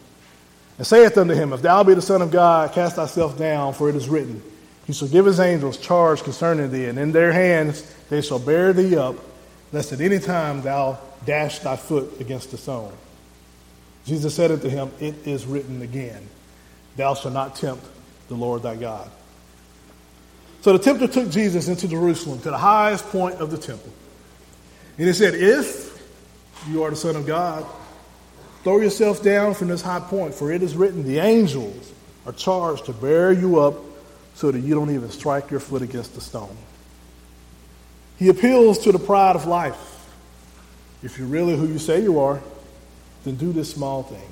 and 0.79 0.87
saith 0.87 1.19
unto 1.19 1.35
him, 1.35 1.53
If 1.53 1.61
thou 1.61 1.83
be 1.83 1.95
the 1.95 2.03
Son 2.03 2.23
of 2.23 2.31
God, 2.31 2.73
cast 2.73 2.97
thyself 2.97 3.37
down, 3.37 3.75
for 3.75 3.91
it 3.91 3.97
is 3.97 4.09
written, 4.09 4.43
he 4.89 4.95
shall 4.95 5.09
give 5.09 5.27
his 5.27 5.39
angels 5.39 5.77
charge 5.77 6.23
concerning 6.23 6.73
thee, 6.73 6.87
and 6.87 6.99
in 6.99 7.13
their 7.13 7.31
hands 7.31 7.83
they 8.09 8.23
shall 8.23 8.39
bear 8.39 8.73
thee 8.73 8.97
up, 8.97 9.17
lest 9.71 9.93
at 9.93 10.01
any 10.01 10.19
time 10.19 10.63
thou 10.63 10.99
dash 11.27 11.59
thy 11.59 11.77
foot 11.77 12.19
against 12.21 12.55
a 12.55 12.57
stone. 12.57 12.95
Jesus 14.07 14.35
said 14.35 14.51
unto 14.51 14.71
him, 14.71 14.91
It 14.99 15.27
is 15.27 15.45
written 15.45 15.83
again, 15.83 16.27
Thou 16.97 17.13
shalt 17.13 17.35
not 17.35 17.55
tempt 17.55 17.85
the 18.29 18.35
Lord 18.35 18.63
thy 18.63 18.77
God. 18.77 19.11
So 20.63 20.73
the 20.73 20.79
tempter 20.79 21.07
took 21.07 21.29
Jesus 21.29 21.69
into 21.69 21.87
Jerusalem 21.87 22.41
to 22.41 22.51
the 22.51 22.57
highest 22.57 23.05
point 23.11 23.35
of 23.43 23.51
the 23.51 23.59
temple. 23.59 23.93
And 24.97 25.07
he 25.07 25.13
said, 25.13 25.35
If 25.35 26.03
you 26.67 26.83
are 26.83 26.89
the 26.89 26.97
Son 26.97 27.15
of 27.15 27.27
God, 27.27 27.67
throw 28.65 28.81
yourself 28.81 29.23
down 29.23 29.53
from 29.53 29.69
this 29.69 29.83
high 29.83 30.01
point, 30.01 30.35
for 30.35 30.51
it 30.51 30.63
is 30.63 30.75
written, 30.75 31.05
The 31.05 31.19
angels 31.19 31.93
are 32.25 32.33
charged 32.33 32.87
to 32.87 32.95
bear 32.95 33.33
you 33.33 33.61
up 33.61 33.75
so 34.39 34.53
that 34.53 34.61
you 34.61 34.73
don't 34.73 34.95
even 34.95 35.11
strike 35.11 35.51
your 35.51 35.59
foot 35.59 35.83
against 35.83 36.15
the 36.15 36.21
stone. 36.21 36.57
He 38.21 38.29
appeals 38.29 38.79
to 38.85 38.93
the 38.93 38.99
pride 39.01 39.35
of 39.35 39.47
life. 39.47 39.77
If 41.03 41.19
you're 41.19 41.27
really 41.27 41.57
who 41.57 41.67
you 41.67 41.81
say 41.81 42.05
you 42.05 42.21
are, 42.21 42.41
then 43.25 43.35
do 43.35 43.53
this 43.53 43.69
small 43.69 44.05
thing. 44.05 44.29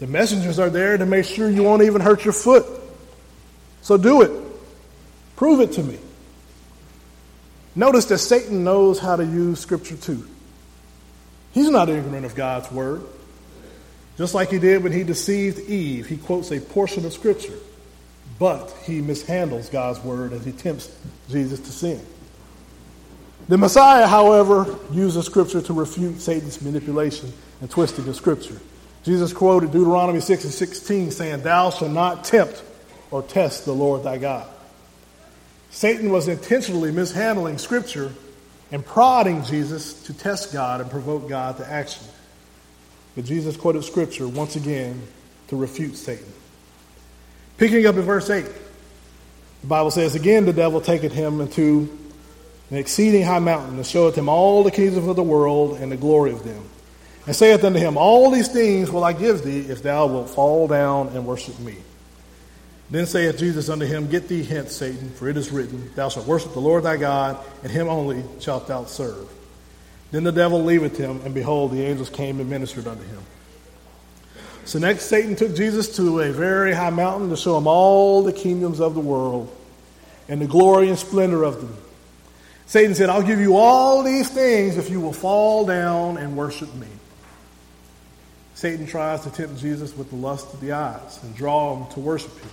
The 0.00 0.06
messengers 0.06 0.58
are 0.58 0.68
there 0.68 0.98
to 0.98 1.06
make 1.06 1.24
sure 1.24 1.48
you 1.48 1.62
won't 1.62 1.80
even 1.80 2.02
hurt 2.02 2.26
your 2.26 2.34
foot. 2.34 2.66
So 3.80 3.96
do 3.96 4.20
it. 4.20 4.30
Prove 5.34 5.60
it 5.60 5.72
to 5.72 5.82
me. 5.82 5.98
Notice 7.74 8.04
that 8.06 8.18
Satan 8.18 8.64
knows 8.64 8.98
how 8.98 9.16
to 9.16 9.24
use 9.24 9.60
Scripture 9.60 9.96
too. 9.96 10.28
He's 11.52 11.70
not 11.70 11.88
ignorant 11.88 12.26
of 12.26 12.34
God's 12.34 12.70
Word. 12.70 13.02
Just 14.18 14.34
like 14.34 14.50
he 14.50 14.58
did 14.58 14.82
when 14.82 14.92
he 14.92 15.04
deceived 15.04 15.58
Eve, 15.70 16.04
he 16.04 16.18
quotes 16.18 16.52
a 16.52 16.60
portion 16.60 17.06
of 17.06 17.14
Scripture, 17.14 17.56
but 18.38 18.70
he 18.84 19.00
mishandles 19.00 19.70
God's 19.70 19.98
Word 20.00 20.32
as 20.32 20.44
he 20.44 20.52
tempts 20.52 20.94
Jesus 21.28 21.60
to 21.60 21.72
sin. 21.72 22.00
The 23.48 23.56
Messiah, 23.56 24.06
however, 24.06 24.78
uses 24.90 25.26
Scripture 25.26 25.62
to 25.62 25.72
refute 25.72 26.20
Satan's 26.20 26.60
manipulation 26.60 27.32
and 27.60 27.70
twisting 27.70 28.08
of 28.08 28.16
Scripture. 28.16 28.58
Jesus 29.04 29.32
quoted 29.32 29.70
Deuteronomy 29.70 30.20
6 30.20 30.44
and 30.44 30.52
16, 30.52 31.10
saying, 31.12 31.42
Thou 31.42 31.70
shalt 31.70 31.92
not 31.92 32.24
tempt 32.24 32.62
or 33.10 33.22
test 33.22 33.64
the 33.64 33.72
Lord 33.72 34.02
thy 34.02 34.18
God. 34.18 34.48
Satan 35.70 36.10
was 36.10 36.26
intentionally 36.26 36.90
mishandling 36.90 37.58
Scripture 37.58 38.12
and 38.72 38.84
prodding 38.84 39.44
Jesus 39.44 40.02
to 40.04 40.12
test 40.12 40.52
God 40.52 40.80
and 40.80 40.90
provoke 40.90 41.28
God 41.28 41.56
to 41.58 41.70
action. 41.70 42.04
But 43.14 43.24
Jesus 43.24 43.56
quoted 43.56 43.84
Scripture 43.84 44.26
once 44.26 44.56
again 44.56 45.00
to 45.48 45.56
refute 45.56 45.96
Satan. 45.96 46.32
Picking 47.58 47.86
up 47.86 47.96
in 47.96 48.02
verse 48.02 48.28
8, 48.28 48.44
the 49.62 49.66
Bible 49.66 49.90
says, 49.90 50.14
Again 50.14 50.44
the 50.44 50.52
devil 50.52 50.80
taketh 50.80 51.12
him 51.12 51.40
into 51.40 51.96
an 52.70 52.76
exceeding 52.76 53.22
high 53.22 53.38
mountain, 53.38 53.76
and 53.76 53.86
showeth 53.86 54.16
him 54.16 54.28
all 54.28 54.62
the 54.62 54.70
kingdoms 54.70 55.06
of 55.06 55.16
the 55.16 55.22
world 55.22 55.78
and 55.78 55.90
the 55.90 55.96
glory 55.96 56.32
of 56.32 56.44
them 56.44 56.62
and 57.26 57.34
saith 57.34 57.64
unto 57.64 57.78
him, 57.78 57.96
All 57.96 58.30
these 58.30 58.48
things 58.48 58.90
will 58.90 59.04
I 59.04 59.12
give 59.12 59.42
thee 59.42 59.60
if 59.60 59.82
thou 59.82 60.06
wilt 60.06 60.30
fall 60.30 60.68
down 60.68 61.08
and 61.08 61.26
worship 61.26 61.58
me. 61.58 61.76
Then 62.88 63.06
saith 63.06 63.38
Jesus 63.38 63.68
unto 63.68 63.84
him, 63.84 64.08
Get 64.08 64.28
thee 64.28 64.44
hence, 64.44 64.72
Satan, 64.72 65.10
for 65.10 65.28
it 65.28 65.36
is 65.36 65.50
written, 65.50 65.90
Thou 65.96 66.08
shalt 66.08 66.26
worship 66.26 66.52
the 66.52 66.60
Lord 66.60 66.84
thy 66.84 66.96
God, 66.96 67.44
and 67.64 67.72
him 67.72 67.88
only 67.88 68.22
shalt 68.38 68.68
thou 68.68 68.84
serve. 68.84 69.28
Then 70.12 70.22
the 70.22 70.30
devil 70.30 70.62
leaveth 70.62 70.96
him, 70.96 71.20
and 71.24 71.34
behold, 71.34 71.72
the 71.72 71.82
angels 71.82 72.10
came 72.10 72.38
and 72.38 72.48
ministered 72.48 72.86
unto 72.86 73.02
him. 73.02 73.20
So 74.66 74.80
next, 74.80 75.04
Satan 75.04 75.36
took 75.36 75.54
Jesus 75.54 75.94
to 75.96 76.20
a 76.20 76.32
very 76.32 76.72
high 76.72 76.90
mountain 76.90 77.30
to 77.30 77.36
show 77.36 77.56
him 77.56 77.68
all 77.68 78.24
the 78.24 78.32
kingdoms 78.32 78.80
of 78.80 78.94
the 78.94 79.00
world 79.00 79.56
and 80.28 80.40
the 80.40 80.46
glory 80.46 80.88
and 80.88 80.98
splendor 80.98 81.44
of 81.44 81.60
them. 81.60 81.76
Satan 82.66 82.96
said, 82.96 83.08
I'll 83.08 83.22
give 83.22 83.38
you 83.38 83.56
all 83.56 84.02
these 84.02 84.28
things 84.28 84.76
if 84.76 84.90
you 84.90 85.00
will 85.00 85.12
fall 85.12 85.64
down 85.64 86.18
and 86.18 86.36
worship 86.36 86.74
me. 86.74 86.88
Satan 88.56 88.86
tries 88.86 89.20
to 89.20 89.30
tempt 89.30 89.56
Jesus 89.60 89.96
with 89.96 90.10
the 90.10 90.16
lust 90.16 90.52
of 90.52 90.60
the 90.60 90.72
eyes 90.72 91.22
and 91.22 91.32
draw 91.36 91.76
him 91.76 91.92
to 91.92 92.00
worship 92.00 92.36
him. 92.36 92.50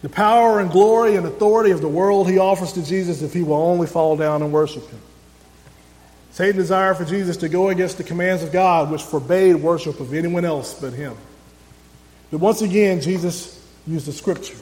The 0.00 0.08
power 0.08 0.60
and 0.60 0.70
glory 0.70 1.16
and 1.16 1.26
authority 1.26 1.72
of 1.72 1.82
the 1.82 1.88
world 1.88 2.30
he 2.30 2.38
offers 2.38 2.72
to 2.72 2.82
Jesus 2.82 3.20
if 3.20 3.34
he 3.34 3.42
will 3.42 3.56
only 3.56 3.86
fall 3.86 4.16
down 4.16 4.40
and 4.40 4.50
worship 4.50 4.88
him. 4.88 5.00
Satan 6.38 6.54
desired 6.54 6.96
for 6.96 7.04
Jesus 7.04 7.38
to 7.38 7.48
go 7.48 7.68
against 7.68 7.98
the 7.98 8.04
commands 8.04 8.44
of 8.44 8.52
God, 8.52 8.92
which 8.92 9.02
forbade 9.02 9.56
worship 9.56 9.98
of 9.98 10.14
anyone 10.14 10.44
else 10.44 10.72
but 10.72 10.92
him. 10.92 11.16
But 12.30 12.38
once 12.38 12.62
again, 12.62 13.00
Jesus 13.00 13.60
used 13.88 14.06
the 14.06 14.12
scripture. 14.12 14.54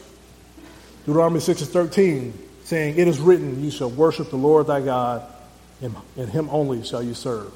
Deuteronomy 1.04 1.38
6 1.38 1.60
and 1.60 1.70
13, 1.70 2.38
saying, 2.64 2.96
It 2.96 3.06
is 3.06 3.20
written, 3.20 3.62
You 3.62 3.70
shall 3.70 3.90
worship 3.90 4.30
the 4.30 4.38
Lord 4.38 4.68
thy 4.68 4.80
God, 4.80 5.30
and 5.82 6.30
him 6.30 6.48
only 6.50 6.82
shall 6.82 7.02
you 7.02 7.12
serve. 7.12 7.52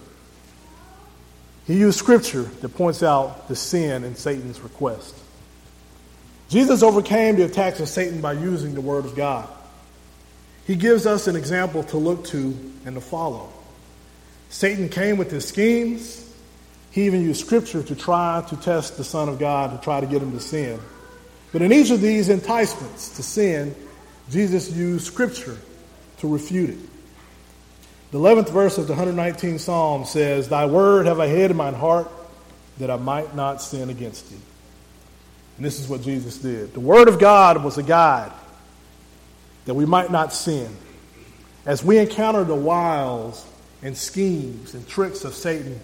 He 1.67 1.79
used 1.79 1.99
scripture 1.99 2.43
that 2.43 2.69
points 2.77 3.03
out 3.03 3.49
the 3.49 3.57
sin 3.57 4.05
in 4.05 4.17
Satan's 4.17 4.61
request. 4.61 5.17
Jesus 6.51 6.83
overcame 6.83 7.37
the 7.37 7.45
attacks 7.45 7.81
of 7.81 7.89
Satan 7.89 8.21
by 8.21 8.35
using 8.35 8.75
the 8.75 8.83
Word 8.83 9.07
of 9.07 9.17
God. 9.17 9.49
He 10.67 10.77
gives 10.77 11.07
us 11.07 11.27
an 11.27 11.37
example 11.37 11.85
to 11.85 11.97
look 11.97 12.27
to 12.27 12.55
and 12.85 12.97
to 12.97 13.01
follow. 13.01 13.51
Satan 14.51 14.89
came 14.89 15.17
with 15.17 15.31
his 15.31 15.47
schemes. 15.47 16.27
He 16.91 17.07
even 17.07 17.23
used 17.23 17.45
scripture 17.45 17.83
to 17.83 17.95
try 17.95 18.45
to 18.49 18.57
test 18.57 18.97
the 18.97 19.05
Son 19.05 19.29
of 19.29 19.39
God, 19.39 19.71
to 19.71 19.83
try 19.83 20.01
to 20.01 20.07
get 20.07 20.21
him 20.21 20.33
to 20.33 20.41
sin. 20.41 20.79
But 21.53 21.63
in 21.63 21.73
each 21.73 21.91
of 21.91 22.01
these 22.01 22.29
enticements 22.29 23.17
to 23.17 23.23
sin, 23.23 23.75
Jesus 24.29 24.71
used 24.71 25.07
scripture 25.07 25.57
to 26.19 26.29
refute 26.29 26.71
it. 26.71 26.79
The 28.11 28.19
11th 28.19 28.51
verse 28.51 28.77
of 28.77 28.89
the 28.89 28.95
119th 28.95 29.61
Psalm 29.61 30.05
says, 30.05 30.49
Thy 30.49 30.67
word 30.67 31.07
have 31.07 31.21
I 31.21 31.29
hid 31.29 31.53
in 31.53 31.57
mine 31.57 31.75
heart 31.75 32.11
that 32.79 32.91
I 32.91 32.97
might 32.97 33.37
not 33.37 33.63
sin 33.63 33.89
against 33.89 34.29
thee. 34.31 34.37
And 35.57 35.65
this 35.65 35.79
is 35.79 35.89
what 35.89 36.03
Jesus 36.03 36.39
did. 36.39 36.75
The 36.75 36.81
word 36.81 37.07
of 37.07 37.21
God 37.21 37.63
was 37.63 37.79
a 37.79 37.83
guide 37.85 38.33
that 39.67 39.75
we 39.75 39.87
might 39.87 40.11
not 40.11 40.33
sin. 40.33 40.75
As 41.67 41.85
we 41.85 41.99
encounter 41.99 42.43
the 42.43 42.55
wiles 42.55 43.47
and 43.83 43.97
schemes 43.97 44.75
and 44.75 44.87
tricks 44.87 45.25
of 45.25 45.35
Satan, 45.35 45.81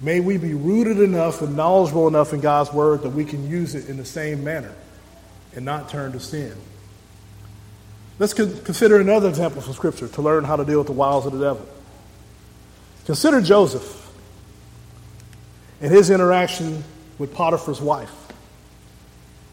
may 0.00 0.20
we 0.20 0.36
be 0.36 0.54
rooted 0.54 1.00
enough 1.00 1.42
and 1.42 1.56
knowledgeable 1.56 2.08
enough 2.08 2.32
in 2.32 2.40
God's 2.40 2.72
word 2.72 3.02
that 3.02 3.10
we 3.10 3.24
can 3.24 3.48
use 3.48 3.74
it 3.74 3.88
in 3.88 3.96
the 3.96 4.04
same 4.04 4.44
manner 4.44 4.74
and 5.54 5.64
not 5.64 5.88
turn 5.88 6.12
to 6.12 6.20
sin. 6.20 6.54
Let's 8.18 8.34
consider 8.34 9.00
another 9.00 9.28
example 9.28 9.62
from 9.62 9.72
Scripture 9.72 10.08
to 10.08 10.22
learn 10.22 10.44
how 10.44 10.56
to 10.56 10.64
deal 10.64 10.78
with 10.78 10.88
the 10.88 10.92
wiles 10.92 11.24
of 11.24 11.32
the 11.32 11.40
devil. 11.40 11.66
Consider 13.06 13.40
Joseph 13.40 14.10
and 15.80 15.90
his 15.90 16.10
interaction 16.10 16.84
with 17.18 17.32
Potiphar's 17.32 17.80
wife. 17.80 18.12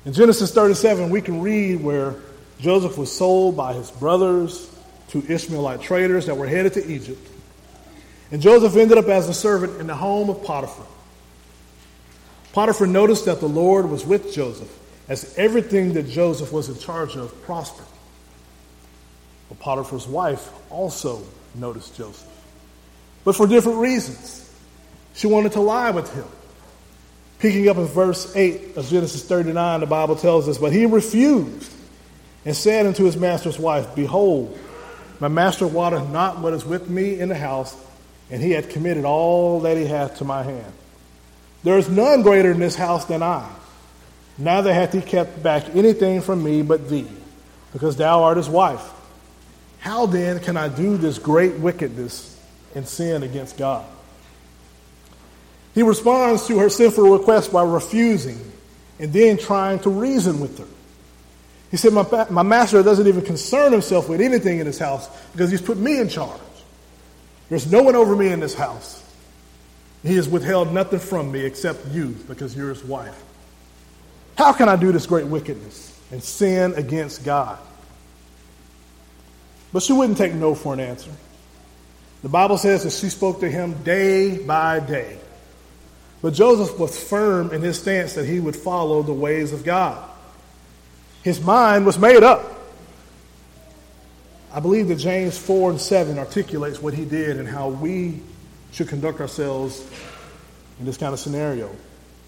In 0.05 0.13
Genesis 0.13 0.53
37, 0.53 1.09
we 1.09 1.21
can 1.21 1.41
read 1.41 1.81
where 1.81 2.15
Joseph 2.59 2.97
was 2.97 3.11
sold 3.11 3.55
by 3.55 3.73
his 3.73 3.89
brothers 3.91 4.69
to 5.09 5.23
Ishmaelite 5.27 5.81
traders 5.81 6.25
that 6.25 6.35
were 6.35 6.47
headed 6.47 6.73
to 6.73 6.85
Egypt. 6.85 7.25
And 8.31 8.41
Joseph 8.41 8.75
ended 8.75 8.97
up 8.97 9.07
as 9.07 9.29
a 9.29 9.33
servant 9.33 9.79
in 9.79 9.87
the 9.87 9.95
home 9.95 10.29
of 10.29 10.43
Potiphar. 10.43 10.85
Potiphar 12.53 12.87
noticed 12.87 13.25
that 13.25 13.39
the 13.39 13.47
Lord 13.47 13.89
was 13.89 14.05
with 14.05 14.33
Joseph 14.33 14.73
as 15.07 15.37
everything 15.37 15.93
that 15.93 16.09
Joseph 16.09 16.51
was 16.51 16.69
in 16.69 16.77
charge 16.77 17.15
of 17.15 17.41
prospered. 17.43 17.85
But 19.49 19.59
Potiphar's 19.59 20.07
wife 20.07 20.49
also 20.69 21.23
noticed 21.55 21.95
Joseph, 21.95 22.27
but 23.23 23.35
for 23.35 23.47
different 23.47 23.79
reasons. 23.79 24.43
She 25.13 25.25
wanted 25.25 25.53
to 25.53 25.61
lie 25.61 25.89
with 25.89 26.13
him. 26.13 26.25
Picking 27.39 27.69
up 27.69 27.77
in 27.77 27.85
verse 27.85 28.35
8 28.35 28.77
of 28.77 28.87
Genesis 28.87 29.23
39, 29.25 29.79
the 29.79 29.85
Bible 29.87 30.15
tells 30.15 30.47
us, 30.47 30.59
But 30.59 30.71
he 30.71 30.85
refused 30.85 31.71
and 32.45 32.55
said 32.55 32.85
unto 32.85 33.03
his 33.03 33.17
master's 33.17 33.57
wife, 33.57 33.95
Behold, 33.95 34.57
my 35.19 35.27
master 35.27 35.65
watereth 35.65 36.09
not 36.09 36.39
what 36.39 36.53
is 36.53 36.65
with 36.65 36.87
me 36.87 37.19
in 37.19 37.29
the 37.29 37.35
house, 37.35 37.75
and 38.29 38.41
he 38.41 38.51
hath 38.51 38.69
committed 38.69 39.05
all 39.05 39.61
that 39.61 39.77
he 39.77 39.85
hath 39.85 40.17
to 40.17 40.25
my 40.25 40.43
hand. 40.43 40.73
There 41.63 41.77
is 41.77 41.89
none 41.89 42.21
greater 42.21 42.51
in 42.51 42.59
this 42.59 42.75
house 42.75 43.05
than 43.05 43.23
I. 43.23 43.49
Neither 44.37 44.73
hath 44.73 44.93
he 44.93 45.01
kept 45.01 45.41
back 45.41 45.75
anything 45.75 46.21
from 46.21 46.43
me 46.43 46.61
but 46.61 46.89
thee, 46.89 47.07
because 47.73 47.95
thou 47.95 48.23
art 48.23 48.37
his 48.37 48.49
wife. 48.49 48.91
How 49.79 50.05
then 50.05 50.39
can 50.39 50.57
I 50.57 50.67
do 50.67 50.97
this 50.97 51.17
great 51.17 51.55
wickedness 51.55 52.39
and 52.75 52.87
sin 52.87 53.23
against 53.23 53.57
God? 53.57 53.85
He 55.73 55.83
responds 55.83 56.47
to 56.47 56.57
her 56.59 56.69
sinful 56.69 57.17
request 57.17 57.53
by 57.53 57.63
refusing 57.63 58.39
and 58.99 59.13
then 59.13 59.37
trying 59.37 59.79
to 59.79 59.89
reason 59.89 60.39
with 60.39 60.57
her. 60.57 60.67
He 61.69 61.77
said, 61.77 61.93
my, 61.93 62.05
my 62.29 62.43
master 62.43 62.81
doesn't 62.81 63.07
even 63.07 63.23
concern 63.23 63.71
himself 63.71 64.09
with 64.09 64.21
anything 64.21 64.59
in 64.59 64.65
his 64.65 64.79
house 64.79 65.07
because 65.33 65.51
he's 65.51 65.61
put 65.61 65.77
me 65.77 65.99
in 65.99 66.09
charge. 66.09 66.39
There's 67.49 67.71
no 67.71 67.81
one 67.81 67.95
over 67.95 68.15
me 68.15 68.29
in 68.29 68.39
this 68.39 68.53
house. 68.53 69.03
He 70.03 70.15
has 70.15 70.27
withheld 70.27 70.73
nothing 70.73 70.99
from 70.99 71.31
me 71.31 71.41
except 71.41 71.87
you 71.87 72.15
because 72.27 72.55
you're 72.55 72.69
his 72.69 72.83
wife. 72.83 73.23
How 74.37 74.53
can 74.53 74.69
I 74.69 74.75
do 74.75 74.91
this 74.91 75.05
great 75.05 75.25
wickedness 75.25 75.99
and 76.11 76.23
sin 76.23 76.73
against 76.75 77.23
God? 77.25 77.57
But 79.73 79.83
she 79.83 79.93
wouldn't 79.93 80.17
take 80.17 80.33
no 80.33 80.55
for 80.55 80.73
an 80.73 80.79
answer. 80.79 81.11
The 82.23 82.29
Bible 82.29 82.57
says 82.57 82.83
that 82.83 82.91
she 82.91 83.09
spoke 83.09 83.39
to 83.41 83.49
him 83.49 83.73
day 83.83 84.37
by 84.37 84.79
day. 84.79 85.17
But 86.21 86.33
Joseph 86.33 86.77
was 86.79 87.01
firm 87.01 87.51
in 87.51 87.61
his 87.61 87.79
stance 87.79 88.13
that 88.13 88.25
he 88.25 88.39
would 88.39 88.55
follow 88.55 89.03
the 89.03 89.13
ways 89.13 89.53
of 89.53 89.63
God. 89.63 90.03
His 91.23 91.39
mind 91.41 91.85
was 91.85 91.99
made 91.99 92.23
up. 92.23 92.56
I 94.53 94.59
believe 94.59 94.87
that 94.87 94.95
James 94.95 95.37
4 95.37 95.71
and 95.71 95.81
7 95.81 96.17
articulates 96.17 96.81
what 96.81 96.93
he 96.93 97.05
did 97.05 97.37
and 97.37 97.47
how 97.47 97.69
we 97.69 98.21
should 98.71 98.87
conduct 98.87 99.19
ourselves 99.19 99.85
in 100.79 100.85
this 100.85 100.97
kind 100.97 101.13
of 101.13 101.19
scenario. 101.19 101.73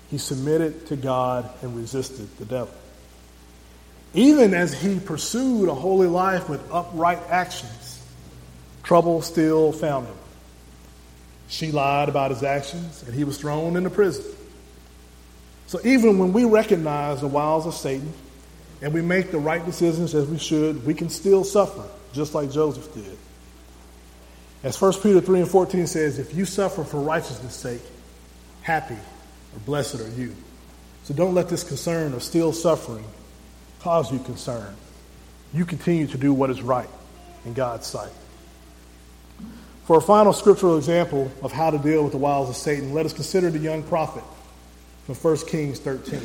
He 0.09 0.17
submitted 0.17 0.87
to 0.87 0.95
God 0.95 1.49
and 1.61 1.75
resisted 1.75 2.27
the 2.37 2.45
devil. 2.45 2.73
Even 4.13 4.53
as 4.53 4.73
he 4.73 4.99
pursued 4.99 5.69
a 5.69 5.75
holy 5.75 6.07
life 6.07 6.49
with 6.49 6.61
upright 6.71 7.19
actions, 7.29 8.03
trouble 8.81 9.21
still 9.21 9.71
found 9.71 10.07
him. 10.07 10.15
She 11.47 11.71
lied 11.71 12.09
about 12.09 12.31
his 12.31 12.43
actions, 12.43 13.03
and 13.03 13.13
he 13.13 13.23
was 13.23 13.37
thrown 13.37 13.75
into 13.75 13.89
prison. 13.89 14.25
So 15.67 15.79
even 15.83 16.17
when 16.17 16.33
we 16.33 16.45
recognize 16.45 17.21
the 17.21 17.27
wiles 17.27 17.67
of 17.67 17.75
Satan 17.75 18.11
and 18.81 18.93
we 18.93 19.01
make 19.01 19.31
the 19.31 19.37
right 19.37 19.63
decisions 19.63 20.15
as 20.15 20.27
we 20.27 20.39
should, 20.39 20.85
we 20.85 20.95
can 20.95 21.09
still 21.09 21.43
suffer, 21.43 21.83
just 22.13 22.33
like 22.35 22.51
Joseph 22.51 22.93
did. 22.93 23.17
As 24.63 24.79
1 24.79 24.93
Peter 25.01 25.21
3 25.21 25.41
and 25.41 25.49
14 25.49 25.87
says, 25.87 26.19
if 26.19 26.33
you 26.35 26.45
suffer 26.45 26.83
for 26.83 26.99
righteousness' 26.99 27.55
sake, 27.55 27.81
happy 28.61 28.95
or 28.95 29.59
blessed 29.65 30.01
are 30.01 30.09
you. 30.09 30.35
So 31.03 31.13
don't 31.13 31.33
let 31.33 31.49
this 31.49 31.63
concern 31.63 32.13
of 32.13 32.23
still 32.23 32.51
suffering 32.51 33.05
cause 33.79 34.11
you 34.11 34.19
concern. 34.19 34.75
You 35.53 35.65
continue 35.65 36.07
to 36.07 36.17
do 36.17 36.33
what 36.33 36.49
is 36.49 36.61
right 36.61 36.89
in 37.45 37.53
God's 37.53 37.87
sight. 37.87 38.11
For 39.85 39.97
a 39.97 40.01
final 40.01 40.33
scriptural 40.33 40.77
example 40.77 41.31
of 41.41 41.51
how 41.51 41.71
to 41.71 41.79
deal 41.79 42.03
with 42.03 42.11
the 42.11 42.19
wiles 42.19 42.49
of 42.49 42.55
Satan, 42.55 42.93
let 42.93 43.05
us 43.05 43.13
consider 43.13 43.49
the 43.49 43.57
young 43.57 43.81
prophet 43.81 44.23
from 45.05 45.15
1 45.15 45.37
Kings 45.47 45.79
13. 45.79 46.21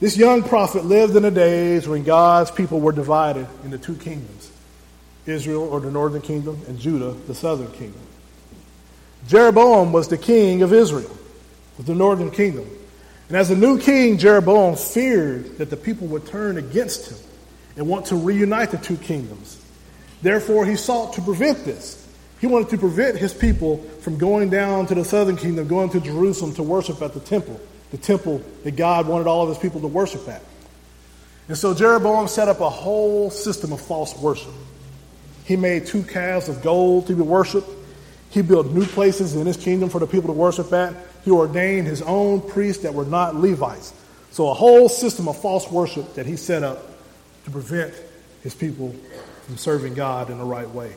This 0.00 0.16
young 0.16 0.42
prophet 0.42 0.84
lived 0.84 1.16
in 1.16 1.22
the 1.22 1.30
days 1.30 1.88
when 1.88 2.02
God's 2.02 2.50
people 2.50 2.80
were 2.80 2.92
divided 2.92 3.46
into 3.64 3.78
two 3.78 3.96
kingdoms 3.96 4.50
Israel, 5.26 5.62
or 5.62 5.80
the 5.80 5.90
northern 5.90 6.20
kingdom, 6.20 6.60
and 6.68 6.78
Judah, 6.78 7.12
the 7.26 7.34
southern 7.34 7.70
kingdom. 7.72 8.00
Jeroboam 9.26 9.92
was 9.92 10.08
the 10.08 10.18
king 10.18 10.60
of 10.62 10.72
Israel, 10.72 11.10
the 11.78 11.94
northern 11.94 12.30
kingdom. 12.30 12.68
And 13.28 13.36
as 13.38 13.50
a 13.50 13.56
new 13.56 13.78
king, 13.78 14.18
Jeroboam 14.18 14.76
feared 14.76 15.56
that 15.58 15.70
the 15.70 15.78
people 15.78 16.08
would 16.08 16.26
turn 16.26 16.58
against 16.58 17.10
him 17.10 17.18
and 17.76 17.88
want 17.88 18.06
to 18.06 18.16
reunite 18.16 18.70
the 18.70 18.76
two 18.76 18.98
kingdoms. 18.98 19.64
Therefore, 20.20 20.66
he 20.66 20.76
sought 20.76 21.14
to 21.14 21.22
prevent 21.22 21.64
this. 21.64 22.06
He 22.40 22.46
wanted 22.46 22.68
to 22.70 22.78
prevent 22.78 23.16
his 23.16 23.32
people 23.32 23.78
from 24.00 24.18
going 24.18 24.50
down 24.50 24.86
to 24.88 24.94
the 24.94 25.04
southern 25.04 25.36
kingdom, 25.36 25.66
going 25.66 25.88
to 25.90 26.00
Jerusalem 26.00 26.54
to 26.56 26.62
worship 26.62 27.00
at 27.00 27.14
the 27.14 27.20
temple, 27.20 27.58
the 27.94 27.98
temple 27.98 28.42
that 28.64 28.74
God 28.74 29.06
wanted 29.06 29.28
all 29.28 29.44
of 29.44 29.48
his 29.50 29.58
people 29.58 29.80
to 29.82 29.86
worship 29.86 30.26
at. 30.26 30.42
And 31.46 31.56
so 31.56 31.72
Jeroboam 31.74 32.26
set 32.26 32.48
up 32.48 32.58
a 32.58 32.68
whole 32.68 33.30
system 33.30 33.72
of 33.72 33.80
false 33.80 34.18
worship. 34.18 34.50
He 35.44 35.54
made 35.54 35.86
two 35.86 36.02
calves 36.02 36.48
of 36.48 36.60
gold 36.60 37.06
to 37.06 37.14
be 37.14 37.22
worshiped. 37.22 37.68
He 38.30 38.42
built 38.42 38.66
new 38.66 38.84
places 38.84 39.36
in 39.36 39.46
his 39.46 39.56
kingdom 39.56 39.90
for 39.90 40.00
the 40.00 40.08
people 40.08 40.26
to 40.26 40.32
worship 40.32 40.72
at. 40.72 40.92
He 41.24 41.30
ordained 41.30 41.86
his 41.86 42.02
own 42.02 42.40
priests 42.40 42.82
that 42.82 42.92
were 42.92 43.04
not 43.04 43.36
Levites. 43.36 43.92
So, 44.32 44.48
a 44.48 44.54
whole 44.54 44.88
system 44.88 45.28
of 45.28 45.40
false 45.40 45.70
worship 45.70 46.14
that 46.14 46.26
he 46.26 46.34
set 46.34 46.64
up 46.64 46.82
to 47.44 47.52
prevent 47.52 47.94
his 48.42 48.56
people 48.56 48.92
from 49.46 49.56
serving 49.56 49.94
God 49.94 50.30
in 50.30 50.38
the 50.38 50.44
right 50.44 50.68
way. 50.68 50.92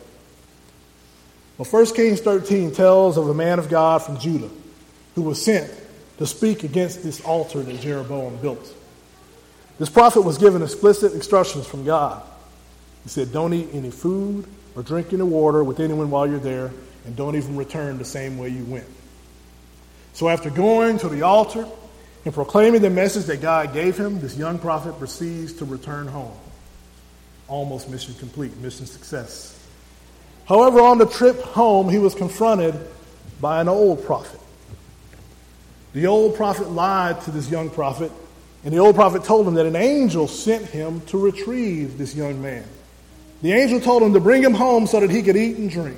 Well, 1.60 1.70
1 1.70 1.94
Kings 1.94 2.22
13 2.22 2.72
tells 2.72 3.18
of 3.18 3.30
a 3.30 3.36
man 3.36 3.60
of 3.60 3.70
God 3.70 4.02
from 4.02 4.18
Judah 4.18 4.50
who 5.14 5.22
was 5.22 5.40
sent 5.40 5.72
to 6.18 6.26
speak 6.26 6.64
against 6.64 7.04
this 7.04 7.22
altar 7.22 7.62
that 7.62 7.80
Jeroboam 7.80 8.38
built. 8.38 8.74
This 9.80 9.90
prophet 9.90 10.22
was 10.22 10.38
given 10.38 10.62
explicit 10.62 11.14
instructions 11.14 11.68
from 11.68 11.86
God. 11.86 12.24
He 13.04 13.10
said, 13.10 13.32
Don't 13.32 13.54
eat 13.54 13.70
any 13.74 13.92
food 13.92 14.46
or 14.76 14.84
drink 14.84 15.14
any 15.14 15.24
water 15.24 15.64
with 15.64 15.80
anyone 15.80 16.10
while 16.10 16.28
you're 16.28 16.40
there, 16.40 16.72
and 17.06 17.16
don't 17.16 17.36
even 17.36 17.56
return 17.56 17.98
the 17.98 18.06
same 18.06 18.38
way 18.38 18.50
you 18.50 18.64
went. 18.66 18.88
So, 20.14 20.30
after 20.30 20.50
going 20.50 20.98
to 21.00 21.10
the 21.10 21.22
altar 21.22 21.68
and 22.26 22.34
proclaiming 22.34 22.82
the 22.82 22.90
message 22.90 23.26
that 23.26 23.40
God 23.40 23.74
gave 23.74 23.98
him, 23.98 24.20
this 24.20 24.36
young 24.36 24.58
prophet 24.58 24.98
proceeds 24.98 25.54
to 25.54 25.66
return 25.66 26.08
home. 26.08 26.34
Almost 27.48 27.90
mission 27.90 28.16
complete, 28.16 28.58
mission 28.58 28.88
success. 28.88 29.54
However, 30.46 30.82
on 30.82 30.98
the 30.98 31.06
trip 31.06 31.40
home, 31.42 31.88
he 31.88 32.00
was 32.00 32.16
confronted 32.16 32.74
by 33.40 33.62
an 33.62 33.68
old 33.68 34.04
prophet. 34.06 34.40
The 35.98 36.06
old 36.06 36.36
prophet 36.36 36.70
lied 36.70 37.22
to 37.22 37.32
this 37.32 37.50
young 37.50 37.72
prophet, 37.72 38.12
and 38.64 38.72
the 38.72 38.78
old 38.78 38.94
prophet 38.94 39.24
told 39.24 39.48
him 39.48 39.56
that 39.56 39.66
an 39.66 39.76
angel 39.76 40.28
sent 40.28 40.68
him 40.68 41.02
to 41.08 41.18
retrieve 41.18 41.98
this 41.98 42.14
young 42.14 42.40
man. 42.40 42.66
The 43.42 43.52
angel 43.54 43.80
told 43.80 44.04
him 44.04 44.14
to 44.14 44.20
bring 44.20 44.44
him 44.44 44.54
home 44.54 44.86
so 44.86 45.00
that 45.00 45.10
he 45.10 45.24
could 45.24 45.36
eat 45.36 45.58
and 45.58 45.72
drink. 45.72 45.98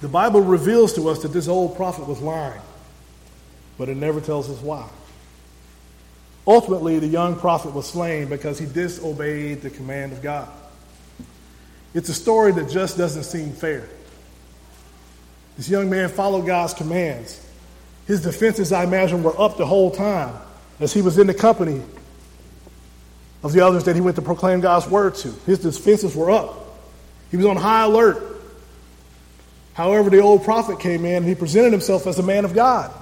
The 0.00 0.08
Bible 0.08 0.40
reveals 0.40 0.94
to 0.94 1.08
us 1.10 1.22
that 1.22 1.28
this 1.28 1.46
old 1.46 1.76
prophet 1.76 2.08
was 2.08 2.20
lying, 2.20 2.60
but 3.78 3.88
it 3.88 3.96
never 3.96 4.20
tells 4.20 4.50
us 4.50 4.60
why. 4.60 4.88
Ultimately, 6.44 6.98
the 6.98 7.06
young 7.06 7.38
prophet 7.38 7.72
was 7.72 7.86
slain 7.86 8.28
because 8.28 8.58
he 8.58 8.66
disobeyed 8.66 9.62
the 9.62 9.70
command 9.70 10.12
of 10.12 10.22
God. 10.22 10.48
It's 11.94 12.08
a 12.08 12.14
story 12.14 12.50
that 12.50 12.68
just 12.68 12.98
doesn't 12.98 13.22
seem 13.22 13.52
fair. 13.52 13.88
This 15.56 15.68
young 15.68 15.88
man 15.88 16.08
followed 16.08 16.46
God's 16.46 16.74
commands. 16.74 17.42
His 18.06 18.22
defenses, 18.22 18.72
I 18.72 18.84
imagine, 18.84 19.22
were 19.22 19.38
up 19.40 19.56
the 19.56 19.66
whole 19.66 19.90
time 19.90 20.34
as 20.80 20.92
he 20.92 21.02
was 21.02 21.18
in 21.18 21.26
the 21.26 21.34
company 21.34 21.82
of 23.42 23.52
the 23.52 23.60
others 23.60 23.84
that 23.84 23.94
he 23.94 24.00
went 24.00 24.16
to 24.16 24.22
proclaim 24.22 24.60
God's 24.60 24.86
word 24.86 25.14
to. 25.16 25.28
His 25.46 25.60
defenses 25.60 26.14
were 26.14 26.30
up. 26.30 26.54
He 27.30 27.36
was 27.36 27.46
on 27.46 27.56
high 27.56 27.84
alert. 27.84 28.22
However, 29.74 30.08
the 30.08 30.20
old 30.20 30.44
prophet 30.44 30.80
came 30.80 31.04
in 31.04 31.16
and 31.16 31.26
he 31.26 31.34
presented 31.34 31.72
himself 31.72 32.06
as 32.06 32.18
a 32.18 32.22
man 32.22 32.44
of 32.44 32.54
God. 32.54 32.92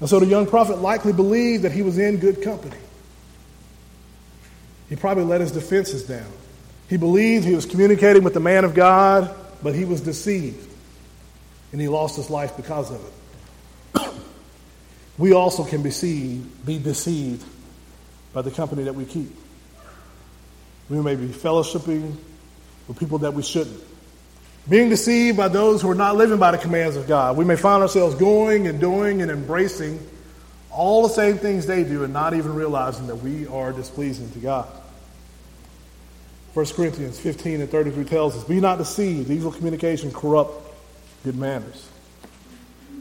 And 0.00 0.08
so 0.08 0.18
the 0.18 0.26
young 0.26 0.46
prophet 0.46 0.78
likely 0.78 1.12
believed 1.12 1.62
that 1.62 1.72
he 1.72 1.82
was 1.82 1.96
in 1.96 2.16
good 2.16 2.42
company. 2.42 2.76
He 4.88 4.96
probably 4.96 5.24
let 5.24 5.40
his 5.40 5.52
defenses 5.52 6.04
down. 6.04 6.26
He 6.90 6.96
believed 6.96 7.44
he 7.44 7.54
was 7.54 7.64
communicating 7.64 8.24
with 8.24 8.34
the 8.34 8.40
man 8.40 8.64
of 8.64 8.74
God, 8.74 9.34
but 9.62 9.74
he 9.74 9.84
was 9.84 10.00
deceived. 10.00 10.68
And 11.70 11.80
he 11.80 11.88
lost 11.88 12.16
his 12.16 12.28
life 12.28 12.56
because 12.56 12.90
of 12.90 12.96
it. 12.96 13.12
We 15.18 15.32
also 15.32 15.64
can 15.64 15.82
be 15.82 15.90
deceived, 15.90 16.66
be 16.66 16.78
deceived 16.78 17.44
by 18.32 18.42
the 18.42 18.50
company 18.50 18.84
that 18.84 18.94
we 18.94 19.04
keep. 19.04 19.30
We 20.88 21.00
may 21.00 21.16
be 21.16 21.26
fellowshipping 21.28 22.16
with 22.88 22.98
people 22.98 23.18
that 23.18 23.34
we 23.34 23.42
shouldn't. 23.42 23.80
Being 24.68 24.90
deceived 24.90 25.36
by 25.36 25.48
those 25.48 25.82
who 25.82 25.90
are 25.90 25.94
not 25.94 26.16
living 26.16 26.38
by 26.38 26.52
the 26.52 26.58
commands 26.58 26.96
of 26.96 27.08
God. 27.08 27.36
We 27.36 27.44
may 27.44 27.56
find 27.56 27.82
ourselves 27.82 28.14
going 28.14 28.66
and 28.68 28.80
doing 28.80 29.22
and 29.22 29.30
embracing 29.30 29.98
all 30.70 31.02
the 31.02 31.12
same 31.12 31.36
things 31.36 31.66
they 31.66 31.84
do 31.84 32.04
and 32.04 32.12
not 32.12 32.34
even 32.34 32.54
realizing 32.54 33.08
that 33.08 33.16
we 33.16 33.46
are 33.48 33.72
displeasing 33.72 34.30
to 34.32 34.38
God. 34.38 34.68
1 36.54 36.66
Corinthians 36.66 37.18
15 37.18 37.60
and 37.62 37.70
33 37.70 38.04
tells 38.04 38.36
us, 38.36 38.44
Be 38.44 38.60
not 38.60 38.78
deceived. 38.78 39.30
Evil 39.30 39.52
communication 39.52 40.12
corrupt 40.12 40.52
good 41.24 41.36
manners. 41.36 41.88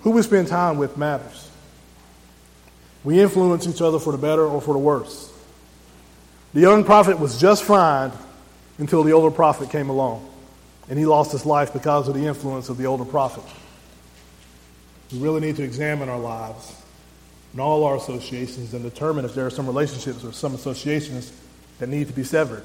Who 0.01 0.11
we 0.11 0.21
spend 0.21 0.47
time 0.47 0.77
with 0.77 0.97
matters. 0.97 1.50
We 3.03 3.19
influence 3.19 3.67
each 3.67 3.81
other 3.81 3.99
for 3.99 4.11
the 4.11 4.17
better 4.17 4.45
or 4.45 4.61
for 4.61 4.73
the 4.73 4.79
worse. 4.79 5.31
The 6.53 6.61
young 6.61 6.83
prophet 6.83 7.19
was 7.19 7.39
just 7.39 7.63
fine 7.63 8.11
until 8.77 9.03
the 9.03 9.13
older 9.13 9.33
prophet 9.33 9.69
came 9.69 9.89
along, 9.89 10.29
and 10.89 10.99
he 10.99 11.05
lost 11.05 11.31
his 11.31 11.45
life 11.45 11.73
because 11.73 12.07
of 12.07 12.13
the 12.13 12.25
influence 12.25 12.69
of 12.69 12.77
the 12.77 12.85
older 12.85 13.05
prophet. 13.05 13.43
We 15.11 15.19
really 15.19 15.41
need 15.41 15.55
to 15.57 15.63
examine 15.63 16.09
our 16.09 16.19
lives 16.19 16.75
and 17.51 17.61
all 17.61 17.83
our 17.83 17.95
associations 17.95 18.73
and 18.73 18.83
determine 18.83 19.25
if 19.25 19.33
there 19.33 19.45
are 19.45 19.51
some 19.51 19.65
relationships 19.65 20.23
or 20.23 20.31
some 20.31 20.55
associations 20.55 21.31
that 21.79 21.89
need 21.89 22.07
to 22.07 22.13
be 22.13 22.23
severed. 22.23 22.63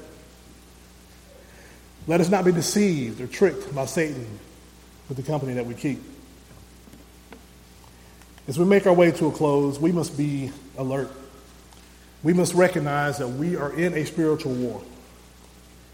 Let 2.07 2.21
us 2.21 2.29
not 2.29 2.45
be 2.45 2.51
deceived 2.53 3.19
or 3.19 3.27
tricked 3.27 3.73
by 3.75 3.85
Satan 3.85 4.39
with 5.09 5.17
the 5.17 5.23
company 5.23 5.53
that 5.55 5.65
we 5.65 5.73
keep. 5.73 6.01
As 8.47 8.57
we 8.57 8.65
make 8.65 8.87
our 8.87 8.93
way 8.93 9.11
to 9.11 9.27
a 9.27 9.31
close, 9.31 9.77
we 9.79 9.91
must 9.91 10.17
be 10.17 10.51
alert. 10.77 11.11
We 12.23 12.33
must 12.33 12.53
recognize 12.53 13.17
that 13.17 13.27
we 13.27 13.55
are 13.55 13.71
in 13.71 13.93
a 13.93 14.05
spiritual 14.05 14.53
war. 14.53 14.81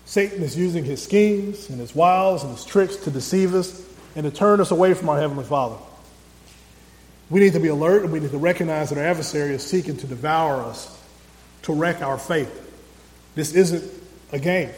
Satan 0.05 0.43
is 0.43 0.55
using 0.55 0.83
his 0.83 1.01
schemes 1.01 1.69
and 1.69 1.79
his 1.79 1.95
wiles 1.95 2.43
and 2.43 2.55
his 2.55 2.65
tricks 2.65 2.97
to 2.97 3.11
deceive 3.11 3.55
us 3.55 3.83
and 4.15 4.23
to 4.25 4.31
turn 4.31 4.61
us 4.61 4.71
away 4.71 4.93
from 4.93 5.09
our 5.09 5.19
Heavenly 5.19 5.45
Father. 5.45 5.77
We 7.29 7.39
need 7.39 7.53
to 7.53 7.59
be 7.59 7.69
alert 7.69 8.03
and 8.03 8.11
we 8.11 8.19
need 8.19 8.31
to 8.31 8.37
recognize 8.37 8.89
that 8.89 8.99
our 8.99 9.05
adversary 9.05 9.55
is 9.55 9.65
seeking 9.65 9.97
to 9.97 10.07
devour 10.07 10.61
us, 10.61 11.01
to 11.63 11.73
wreck 11.73 12.01
our 12.01 12.19
faith. 12.19 12.59
This 13.33 13.53
isn't 13.55 13.83
a 14.31 14.39
game. 14.39 14.69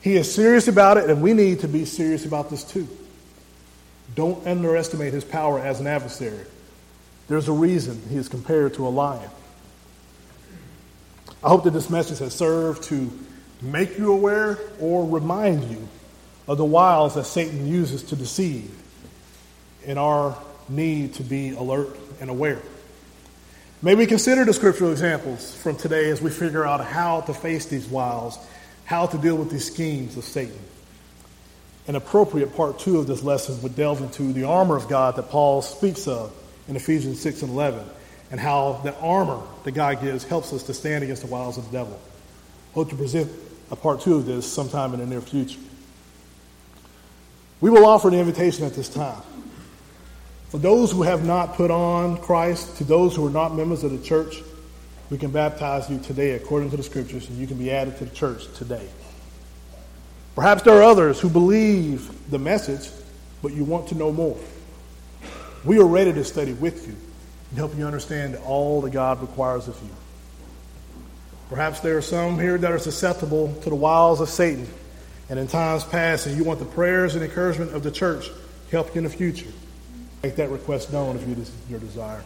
He 0.00 0.16
is 0.16 0.32
serious 0.32 0.68
about 0.68 0.96
it, 0.96 1.10
and 1.10 1.20
we 1.20 1.34
need 1.34 1.60
to 1.60 1.68
be 1.68 1.84
serious 1.84 2.24
about 2.24 2.48
this 2.48 2.64
too. 2.64 2.88
Don't 4.14 4.46
underestimate 4.46 5.12
his 5.12 5.24
power 5.24 5.58
as 5.58 5.80
an 5.80 5.86
adversary. 5.86 6.46
There's 7.30 7.46
a 7.46 7.52
reason 7.52 8.02
he 8.10 8.16
is 8.16 8.28
compared 8.28 8.74
to 8.74 8.88
a 8.88 8.90
lion. 8.90 9.30
I 11.44 11.48
hope 11.48 11.62
that 11.62 11.70
this 11.70 11.88
message 11.88 12.18
has 12.18 12.34
served 12.34 12.82
to 12.88 13.08
make 13.62 13.96
you 13.96 14.12
aware, 14.12 14.58
or 14.80 15.08
remind 15.08 15.70
you 15.70 15.86
of 16.48 16.58
the 16.58 16.64
wiles 16.64 17.14
that 17.14 17.26
Satan 17.26 17.68
uses 17.68 18.02
to 18.02 18.16
deceive 18.16 18.76
in 19.84 19.96
our 19.96 20.36
need 20.68 21.14
to 21.14 21.22
be 21.22 21.50
alert 21.50 21.96
and 22.20 22.30
aware. 22.30 22.60
May 23.80 23.94
we 23.94 24.06
consider 24.06 24.44
the 24.44 24.52
scriptural 24.52 24.90
examples 24.90 25.54
from 25.54 25.76
today 25.76 26.10
as 26.10 26.20
we 26.20 26.30
figure 26.30 26.66
out 26.66 26.84
how 26.84 27.20
to 27.20 27.32
face 27.32 27.66
these 27.66 27.86
wiles, 27.86 28.40
how 28.86 29.06
to 29.06 29.16
deal 29.18 29.36
with 29.36 29.52
these 29.52 29.72
schemes 29.72 30.16
of 30.16 30.24
Satan. 30.24 30.58
An 31.86 31.94
appropriate 31.94 32.56
part 32.56 32.80
two 32.80 32.98
of 32.98 33.06
this 33.06 33.22
lesson 33.22 33.62
would 33.62 33.76
delve 33.76 34.00
into 34.00 34.32
the 34.32 34.48
armor 34.48 34.76
of 34.76 34.88
God 34.88 35.14
that 35.14 35.30
Paul 35.30 35.62
speaks 35.62 36.08
of 36.08 36.34
in 36.68 36.76
Ephesians 36.76 37.20
6 37.20 37.42
and 37.42 37.52
11, 37.52 37.84
and 38.30 38.40
how 38.40 38.80
the 38.84 38.96
armor 39.00 39.40
that 39.64 39.72
God 39.72 40.00
gives 40.00 40.24
helps 40.24 40.52
us 40.52 40.62
to 40.64 40.74
stand 40.74 41.02
against 41.04 41.22
the 41.22 41.28
wiles 41.28 41.58
of 41.58 41.64
the 41.70 41.72
devil. 41.72 42.00
Hope 42.74 42.90
to 42.90 42.96
present 42.96 43.30
a 43.70 43.76
part 43.76 44.00
two 44.00 44.16
of 44.16 44.26
this 44.26 44.50
sometime 44.50 44.94
in 44.94 45.00
the 45.00 45.06
near 45.06 45.20
future. 45.20 45.58
We 47.60 47.70
will 47.70 47.84
offer 47.84 48.08
an 48.08 48.14
invitation 48.14 48.64
at 48.64 48.74
this 48.74 48.88
time. 48.88 49.22
For 50.48 50.58
those 50.58 50.90
who 50.90 51.02
have 51.02 51.24
not 51.24 51.54
put 51.54 51.70
on 51.70 52.16
Christ, 52.18 52.76
to 52.78 52.84
those 52.84 53.14
who 53.14 53.26
are 53.26 53.30
not 53.30 53.54
members 53.54 53.84
of 53.84 53.92
the 53.92 54.04
church, 54.04 54.42
we 55.10 55.18
can 55.18 55.30
baptize 55.30 55.90
you 55.90 55.98
today 55.98 56.32
according 56.32 56.70
to 56.70 56.76
the 56.76 56.82
scriptures, 56.82 57.28
and 57.28 57.38
you 57.38 57.46
can 57.46 57.58
be 57.58 57.70
added 57.70 57.98
to 57.98 58.04
the 58.04 58.14
church 58.14 58.52
today. 58.54 58.88
Perhaps 60.34 60.62
there 60.62 60.78
are 60.78 60.82
others 60.82 61.20
who 61.20 61.28
believe 61.28 62.30
the 62.30 62.38
message, 62.38 62.90
but 63.42 63.52
you 63.52 63.64
want 63.64 63.88
to 63.88 63.94
know 63.94 64.12
more. 64.12 64.38
We 65.64 65.78
are 65.78 65.86
ready 65.86 66.12
to 66.12 66.24
study 66.24 66.54
with 66.54 66.86
you 66.86 66.96
and 67.50 67.58
help 67.58 67.76
you 67.76 67.84
understand 67.84 68.36
all 68.46 68.80
that 68.80 68.90
God 68.90 69.20
requires 69.20 69.68
of 69.68 69.80
you. 69.82 69.90
Perhaps 71.50 71.80
there 71.80 71.98
are 71.98 72.02
some 72.02 72.38
here 72.38 72.56
that 72.56 72.70
are 72.70 72.78
susceptible 72.78 73.52
to 73.62 73.70
the 73.70 73.76
wiles 73.76 74.20
of 74.20 74.28
Satan, 74.28 74.66
and 75.28 75.38
in 75.38 75.48
times 75.48 75.84
past, 75.84 76.26
and 76.26 76.36
you 76.36 76.44
want 76.44 76.60
the 76.60 76.64
prayers 76.64 77.14
and 77.14 77.24
encouragement 77.24 77.74
of 77.74 77.82
the 77.82 77.90
church 77.90 78.28
to 78.28 78.70
help 78.70 78.94
you 78.94 78.98
in 78.98 79.04
the 79.04 79.10
future. 79.10 79.50
Make 80.22 80.36
that 80.36 80.50
request 80.50 80.92
known 80.92 81.16
if 81.16 81.28
you 81.28 81.44
your 81.68 81.80
desire. 81.80 82.22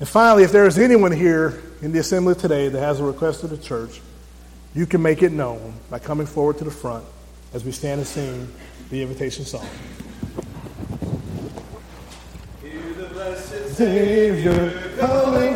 And 0.00 0.08
finally, 0.08 0.44
if 0.44 0.52
there 0.52 0.66
is 0.66 0.78
anyone 0.78 1.12
here 1.12 1.62
in 1.82 1.92
the 1.92 2.00
assembly 2.00 2.34
today 2.34 2.68
that 2.68 2.80
has 2.80 3.00
a 3.00 3.04
request 3.04 3.44
of 3.44 3.50
the 3.50 3.58
church, 3.58 4.00
you 4.74 4.86
can 4.86 5.02
make 5.02 5.22
it 5.22 5.32
known 5.32 5.74
by 5.88 5.98
coming 5.98 6.26
forward 6.26 6.58
to 6.58 6.64
the 6.64 6.70
front 6.70 7.04
as 7.52 7.64
we 7.64 7.72
stand 7.72 8.00
and 8.00 8.06
sing 8.06 8.48
the 8.90 9.02
invitation 9.02 9.44
song. 9.44 9.66
Hear 13.20 13.28
the 13.28 13.34
blessed 13.34 13.76
Savior, 13.76 14.96
coming, 14.96 15.54